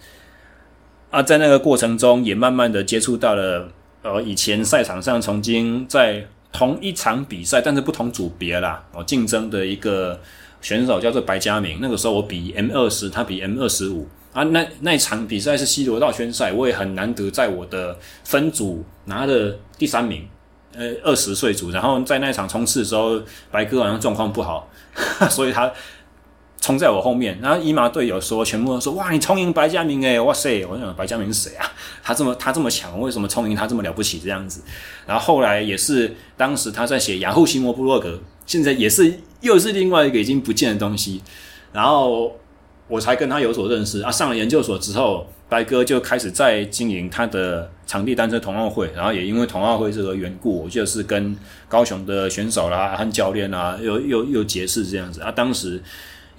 [1.13, 3.69] 啊，在那个过程中，也慢慢的接触到了
[4.03, 10.19] 呃，以前赛场上曾经在同一场比赛，但是不同组别啦，哦，竞争的一个
[10.63, 11.79] 选手叫做白嘉明。
[11.83, 14.09] 那个时候我比 M 二十，他比 M 二十五。
[14.33, 17.95] 啊，那那一场比赛是西罗道圈赛，我也很难得在我的
[18.25, 20.27] 分组拿了第三名，
[20.75, 21.71] 呃，二十岁组。
[21.71, 24.67] 然后在那场冲刺的时候，白哥好像状况不好，
[25.29, 25.71] 所以他
[26.63, 27.39] 冲在我后面。
[27.43, 31.71] 然后一马队友说，全部都说：“哇，你冲赢白嘉明诶，哇塞！”我想白嘉明是谁啊？
[32.03, 34.63] 他这么他这么强，为什么冲赢他这么了不起这样子？
[35.07, 41.21] 然后后来也是当时他在写雅虎奇摩部落格，现在也是又是另外一个已经不见的东西。
[41.73, 42.33] 然后。
[42.89, 44.11] 我才跟他有所认识啊！
[44.11, 51.35] 上了研究所之后，白哥就开始在经营他的场地单车同奥会，然后也因为同奥会这个缘故，我就是跟
[51.69, 55.33] 高雄的选手啦、和教练啊，又又又结识这样子啊。
[55.33, 55.83] 当时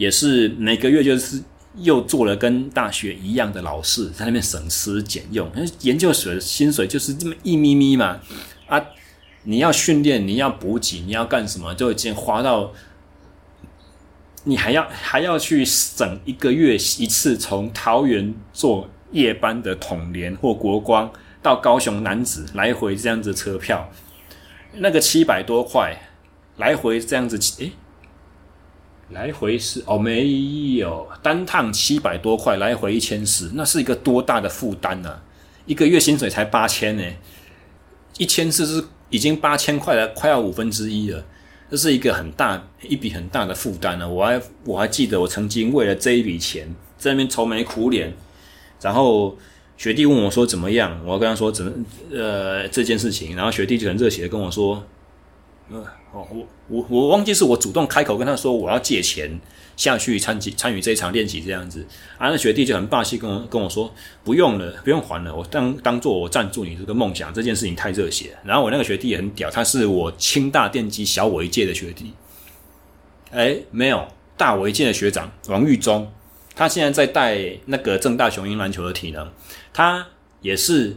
[0.04, 1.42] 也是每个月就是
[1.78, 5.50] 又做了跟大学一样的老师，在那边省吃俭用。
[5.80, 8.20] 研究所的薪水就是这么一咪咪嘛
[8.68, 8.82] 啊！
[9.46, 12.74] 你要训练，你要补给，你要干什么，就已经花到。
[14.46, 21.10] 你还要还要去省一个月一次从桃园坐夜班的统联或国光
[21.42, 23.90] 到高雄男子来回这样子车票，
[24.74, 25.98] 那个七百多块
[26.58, 27.72] 来回这样子，诶，
[29.10, 30.28] 来回是哦没
[30.76, 35.20] 有单趟七百多块来回一千四，那是一个多大的负担呢？
[35.66, 37.04] 一个月薪水才八千呢，
[38.18, 41.24] 一千四是已经八千块了，快要五分之一了。
[41.70, 44.08] 这是一个很大一笔很大的负担呢。
[44.08, 48.14] 我还我还记得，我曾经为了这一笔钱在那边愁眉苦脸。
[48.82, 49.38] 然后
[49.78, 54.84] 学弟问我说怎么样，我跟他说怎呃这件事情，然后学弟就很热血的跟我说，
[55.72, 59.40] 呃哦我我我忘记是我主动开口跟他说我要借钱。
[59.76, 61.84] 下去参与参与这一场练习这样子，
[62.20, 63.92] 啊，那学弟就很霸气跟我跟我说，
[64.24, 68.38] 不用了，不用还了，我当当做我赞助你这个梦想，这件事情太热血。
[68.46, 72.14] 然后我那个学弟也很屌，他是我清大电机小我一届的学弟，
[73.32, 74.08] 哎，没有
[74.38, 76.08] 大我一届的学长王玉忠，
[76.56, 79.28] 他现在在带那个正大雄鹰篮球的体能，
[79.74, 80.06] 他
[80.42, 80.96] 也是，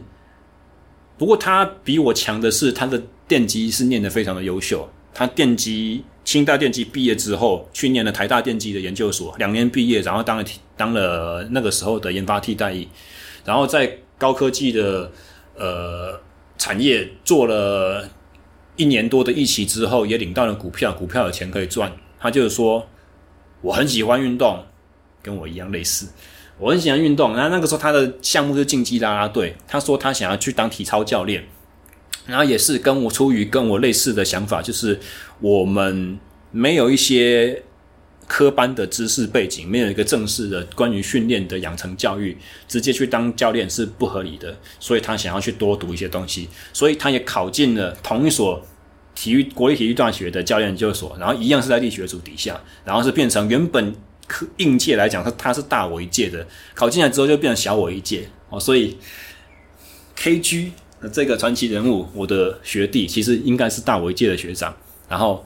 [1.17, 6.03] 不过他比我强的是他的电机是念得非常的优秀，他电机。
[6.27, 10.43] 清大电机毕业之后，去念了台大电机的研究所，两年毕业，然后当了
[10.75, 12.85] 当了那个时候的研发替代役，
[13.45, 15.09] 然后在高科技的
[15.55, 16.19] 呃
[16.57, 18.09] 产业做了
[18.75, 21.89] 一年多的役期之后，也领到了股票，股票有钱可以赚。
[22.19, 22.85] 他就是说，
[23.61, 24.61] 我很喜欢运动，
[25.23, 26.09] 跟我一样类似，
[26.59, 27.33] 我很喜欢运动。
[27.33, 31.47] 然后那个时候他的项目是竞技啦啦队，他说他想要去当体操教练。
[32.27, 34.99] 然后也是跟我出于跟我类似的想法，就是
[35.39, 36.19] 我们
[36.51, 37.63] 没有一些
[38.27, 44.53] 科班的知识背景，没有一个正式的关于训练的养成教育，直接去当教练是不合理的。
[44.79, 48.61] 所以他想要去多读一些东西，所以他也考进了同一所
[49.15, 53.95] 体育国立体育大学的教练研究所，然后一样是在力学组底下，然后是变成原本
[54.27, 58.97] 科应届来讲，他他是大我一届的，考进来之后就变成小我一届哦，所以
[60.17, 60.71] KG。
[60.99, 64.75] 那这个传奇人物，我的学弟其实应该是大我一届的学长，
[65.07, 65.45] 然后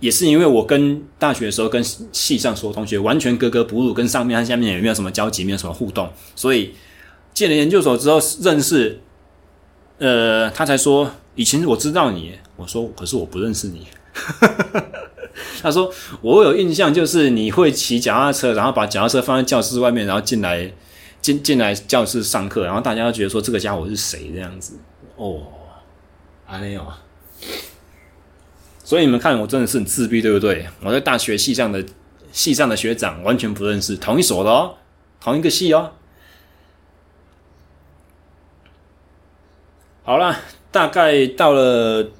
[0.00, 1.80] 也是因为我跟大学的时候跟
[2.10, 6.74] 系上所有同学完全格格不入，跟上面和下面也没有什么交集，没有什么互动，所以
[7.32, 8.98] 进了研究所之后认识，
[9.98, 13.86] 呃，他才说以前我知道你，我说可是我不认识你，
[15.62, 15.92] 他说
[16.22, 20.72] 我有印象就是你会骑脚踏车，然后把脚踏车放在教室外面，然后进来。
[21.20, 24.78] 进进来教室上课，然后大家都觉得说这个家伙是谁这样子
[25.16, 25.42] 哦，
[26.46, 26.86] 还没有。
[28.82, 30.66] 所以你们看，我真的是很自闭，对不对？
[30.82, 31.84] 我在大学系上的
[32.32, 34.76] 系上的学长完全不认识，同一所的哦，
[35.20, 35.92] 同一个系哦。
[40.04, 40.40] 好啦，
[40.70, 42.10] 大概到了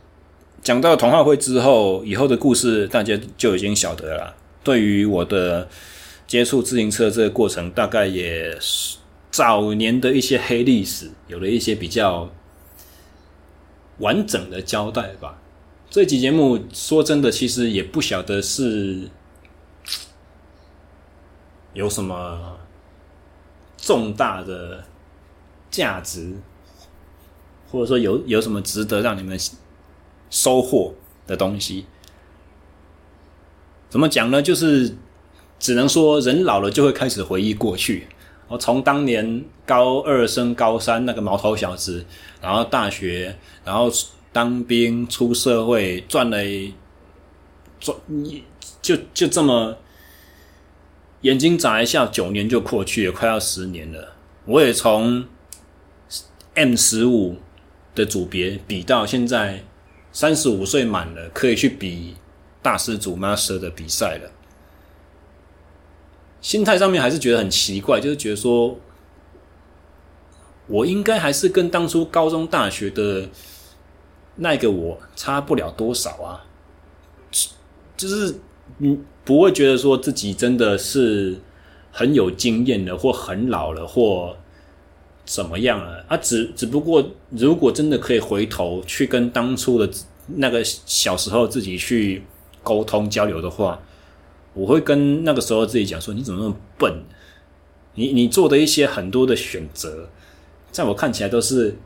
[0.63, 4.35] 讲到同好会之后，以后的故事大家就已经晓得了。
[4.63, 5.69] 对于我的。
[6.29, 8.99] 接触自行车这个过程，大概也是
[9.31, 12.31] 早年的一些黑历史，有了一些比较
[13.99, 15.41] 完整的交代吧。
[15.89, 19.09] 这期节目说真的，其实也不晓得是
[21.73, 22.59] 有什么
[23.79, 24.85] 重大的
[25.71, 26.35] 价值，
[27.71, 29.39] 或者说有有什么值得让你们
[30.29, 30.95] 收获
[31.27, 31.87] 的东西。
[33.89, 34.43] 怎么讲呢？
[34.43, 34.95] 就是
[35.59, 38.07] 只能说人老了就会开始回忆过去。
[38.47, 42.05] 我从当年高二升高三那个毛头小子，
[42.41, 43.91] 然后大学，然后
[44.33, 46.39] 当兵出社会赚了
[47.79, 47.95] 赚，
[48.81, 49.77] 就就这么
[51.21, 54.15] 眼睛眨一下，九年就过去了，快要十年了。
[54.47, 55.27] 我也从
[56.55, 57.37] M 十五
[57.95, 59.63] 的组别比到现在
[60.11, 62.17] 三十五岁满了，可以去比
[62.63, 64.31] 大师组 Master 的比赛了。
[66.41, 68.79] 心态上面还是觉得很奇怪，就是觉得说，
[70.69, 73.29] 我应该还是跟当初高中、大学的
[74.37, 76.45] 那个我差不了多少啊，
[77.97, 78.39] 就是
[78.79, 81.37] 嗯，不会觉得说自己真的是
[81.91, 84.37] 很有经验了，或很老了，或
[85.25, 86.17] 怎么样了啊？
[86.17, 89.93] 只只不过，如果真的可以回头去跟当初的
[90.27, 92.23] 那个小时候自己去
[92.63, 93.81] 沟通交流的话。
[94.59, 97.05] 我会跟那个时候自己讲说：“你怎么那么笨？
[97.95, 100.09] 你你做的一些很多的选择，
[100.73, 101.77] 在我看起来都是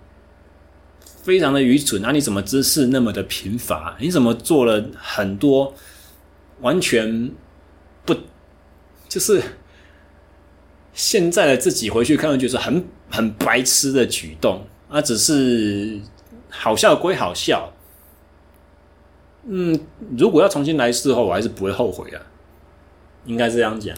[1.22, 2.02] 非常的愚蠢。
[2.02, 3.94] 啊，你怎么知识那么的贫乏？
[4.00, 5.74] 你怎么做了很多
[6.62, 7.30] 完全
[8.06, 8.16] 不
[9.06, 9.42] 就是
[10.94, 15.02] 现在的自己回去看，会觉得很很白痴的举动啊？
[15.02, 16.00] 只是
[16.48, 17.70] 好笑归好笑，
[19.44, 19.78] 嗯，
[20.16, 22.22] 如果要重新来一次的话，我还是不会后悔啊。”
[23.24, 23.96] 应该是这样讲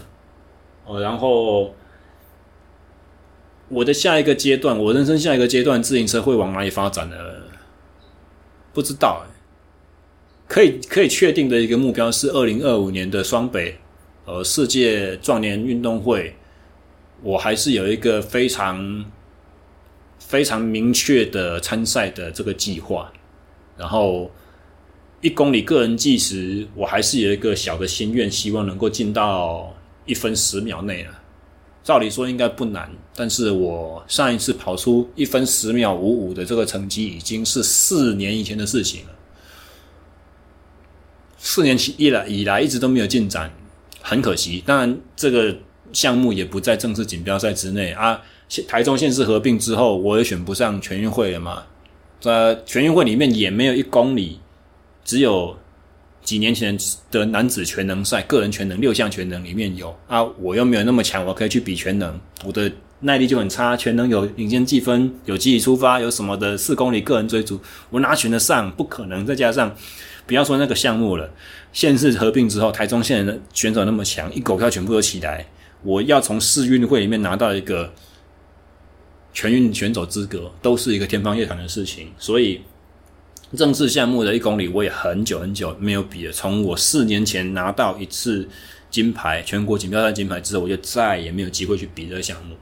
[0.84, 1.74] 哦，然后
[3.68, 7.16] 我的下一个阶段，我人生下一个阶段，自行车会往哪里发展呢？
[8.72, 9.24] 不知道。
[10.46, 13.78] 可以可以确定的一个目标是二零二五年的双北
[14.26, 16.36] 呃世界壮年运动会，
[17.22, 19.06] 我还是有一个非常
[20.18, 23.12] 非常明确的参赛的这个计划，
[23.76, 24.30] 然后。
[25.24, 31.10] 一公里个人计时，我还是有一个小的心愿，希望能够进到一分十秒内了。
[31.82, 39.12] 照理说应该不难，但是我上一次跑出一分十秒五五的这个成绩，已经是四年以前的事情了。
[41.38, 43.50] 四年期以来以来一直都没有进展，
[44.02, 44.62] 很可惜。
[44.66, 45.56] 当然，这个
[45.94, 48.20] 项目也不在正式锦标赛之内啊。
[48.68, 51.62] 台中县市合并之后，我也选不上全运会了嘛。
[52.20, 54.40] 在全运会里面也没有一公里。
[55.04, 55.56] 只有
[56.22, 56.76] 几年前
[57.10, 63.76] 的男子全能赛，个人全能六项全能里面有啊，我又没有那么强，我可以去比全能，我的耐力就很差。
[63.76, 68.70] 全能有领先计分，有集体出发，有什么的四公里个人追逐，我哪选得上？
[68.70, 69.26] 不可能。
[69.26, 69.76] 再加上
[70.26, 71.30] 不要说那个项目了，
[71.74, 75.46] 县市合并之后，台中县的选手那么强，一狗票全部都起来，
[75.82, 77.92] 我要从市运会里面拿到一个
[79.34, 82.62] 全运选手资格，都是一个天方夜谭的事情，所以。
[83.56, 86.32] 正式项目的一公里，我也很久很久没有比了。
[86.32, 88.48] 从我四年前拿到一次
[88.90, 92.56] 金牌，全国锦标赛金牌之后，我就再也没有机会去比这个项目。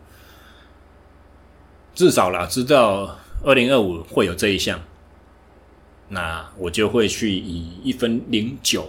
[1.94, 4.80] 至少啦，知道二零二五会有这一项，
[6.08, 8.88] 那我就会去以一分零九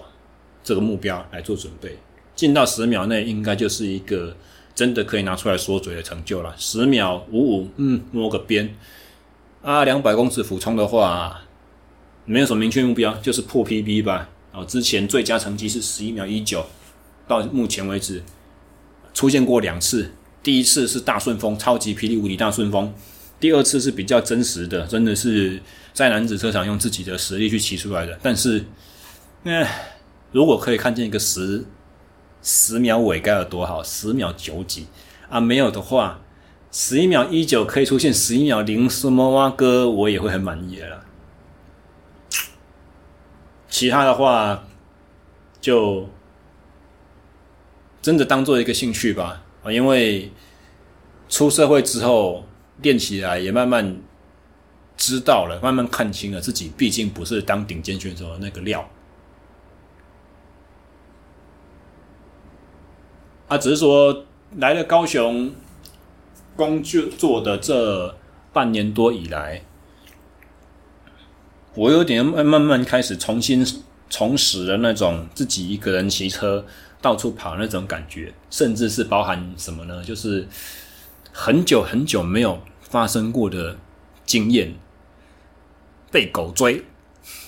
[0.64, 1.98] 这个目标来做准备。
[2.36, 4.36] 进到十秒内，应该就是一个
[4.74, 6.54] 真的可以拿出来说嘴的成就了。
[6.58, 8.74] 十秒五五，嗯，摸个边
[9.62, 11.42] 啊，两百公尺俯冲的话。
[12.26, 14.30] 没有什么明确目标，就是破 PB 吧。
[14.52, 16.66] 哦，之前最佳成绩是十一秒一九，
[17.28, 18.22] 到目前为止
[19.14, 20.12] 出现过两次。
[20.44, 22.88] 第一次是大顺风，超级霹雳无敌大顺风；
[23.40, 25.62] 第二次是比较真实的，真的是
[25.94, 28.20] 在男子车场用自己的实力去骑出来的。
[28.22, 28.66] 但是，
[29.46, 29.96] 哎，
[30.32, 31.64] 如果可以看见一个十
[32.42, 34.88] 十秒尾该有多好，十秒九几
[35.30, 35.40] 啊？
[35.40, 36.20] 没有的话，
[36.72, 41.06] 十一秒一九可以出现十一秒零什么哇哥，我也会很满意的了。
[43.74, 44.66] 其他的话，
[45.60, 46.08] 就
[48.04, 49.44] 真的当做一个兴趣吧。
[49.64, 50.32] 啊，因为
[51.28, 52.46] 出社会之后
[52.84, 54.00] 练起来也慢慢
[54.96, 58.88] 知道了，慢慢看清了自己，毕竟不是当顶尖选手的那个料。
[63.48, 64.24] 啊，只是说
[64.58, 65.52] 来了高雄
[66.56, 68.16] 工作的这
[68.54, 69.64] 半年多以来。
[71.76, 73.66] 我有点慢慢慢开始重新
[74.10, 76.64] 重拾了那种自己一个人骑车
[77.02, 80.04] 到处跑那种感觉，甚至是包含什么呢？
[80.04, 80.48] 就是
[81.32, 83.76] 很久很久没有发生过的
[84.26, 84.76] 经验，
[86.12, 86.84] 被狗追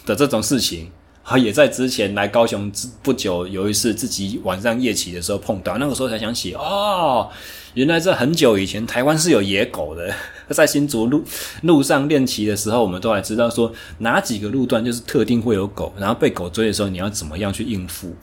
[0.06, 0.92] 的这种事情
[1.24, 2.72] 啊，也在之前来高雄
[3.04, 7.30] 不久，有一次自己晚上夜骑的时候碰到，那个时候才想起哦，
[7.76, 10.12] 原来在很久以前台湾是有野狗的。
[10.50, 11.24] 在新竹路
[11.64, 18.14] 路上练骑的时候，我们都还知道说哪几个路段就是特定会有狗，然后被狗追的时候你要怎么样去应付。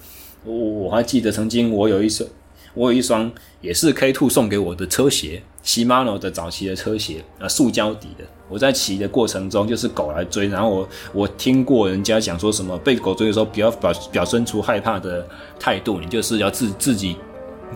[0.45, 2.29] 我我还记得曾经我有一双，
[2.75, 3.31] 我有一双
[3.61, 8.25] 也是 K Two 送给我的车鞋，Shimano 的早期的车鞋啊，塑胶底的。
[8.49, 15.27] 我在骑的过程中，就是狗来追，然后我我听过人家讲说什么被狗追的时候，不要表表现出害怕的
[15.59, 17.17] 态度，你就是要自自己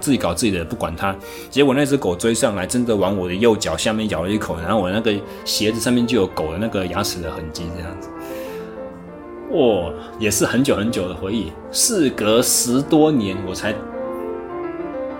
[0.00, 1.14] 自己搞自己的，不管它。
[1.50, 8.08] 结果那只狗追上来，真的往我的右脚下面咬了一口，然后我那个鞋子上面就有狗的那个牙齿的痕迹，这样子。
[9.52, 11.52] 哦，也是很久很久的回忆。
[11.70, 13.74] 事隔十多年，我才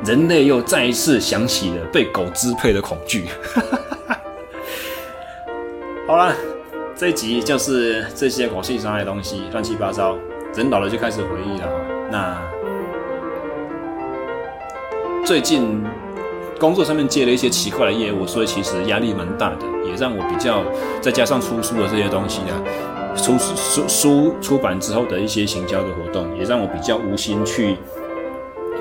[0.04, 3.26] 人类又再一次想起了被狗支配的恐惧。
[6.06, 6.34] 好了，
[6.96, 10.16] 这一集就是这些狗屁上的东西，乱七八糟。
[10.54, 11.68] 人老了就开始回忆了。
[12.10, 12.40] 那
[15.26, 15.82] 最近
[16.56, 20.62] 工作上面接了一些奇怪的业务，所以其实压力蛮大的，也让我比较
[21.00, 22.54] 再加上出书的这些东西啊，
[23.16, 27.76] 出书书出版之后的一些行销的活动，也让我比较无心去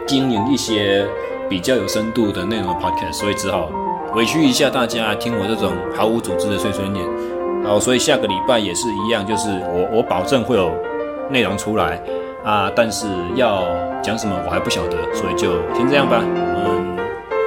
[0.06, 1.04] 经营一些
[1.50, 3.72] 比较有深度的内容的 podcast，所以只好。
[4.14, 7.04] 委屈一下大家听我这种毫无组织的碎碎念，
[7.64, 10.72] 好，所以下个礼拜也是一样，就是我我保证会有
[11.32, 12.00] 内容出来
[12.46, 13.64] 啊，但是要
[14.04, 16.22] 讲什么我还不晓得，所以就先这样吧。
[16.22, 16.98] 我们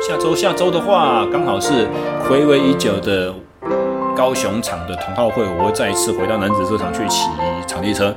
[0.03, 1.86] 下周下周的话，刚好是
[2.28, 3.32] 回味已久的
[4.16, 7.28] 高雄场的同好会，我会再一次回到男子车场去骑
[7.68, 8.12] 场地车，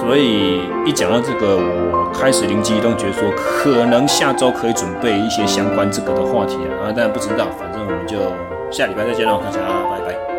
[0.00, 6.88] 所以一讲到这个，我开始灵机一动，觉得说可能下周可以准备一些相关这个的话题啊。
[6.88, 8.16] 啊，但不知道，反正我们就
[8.70, 10.35] 下礼拜再见喽，大家拜拜。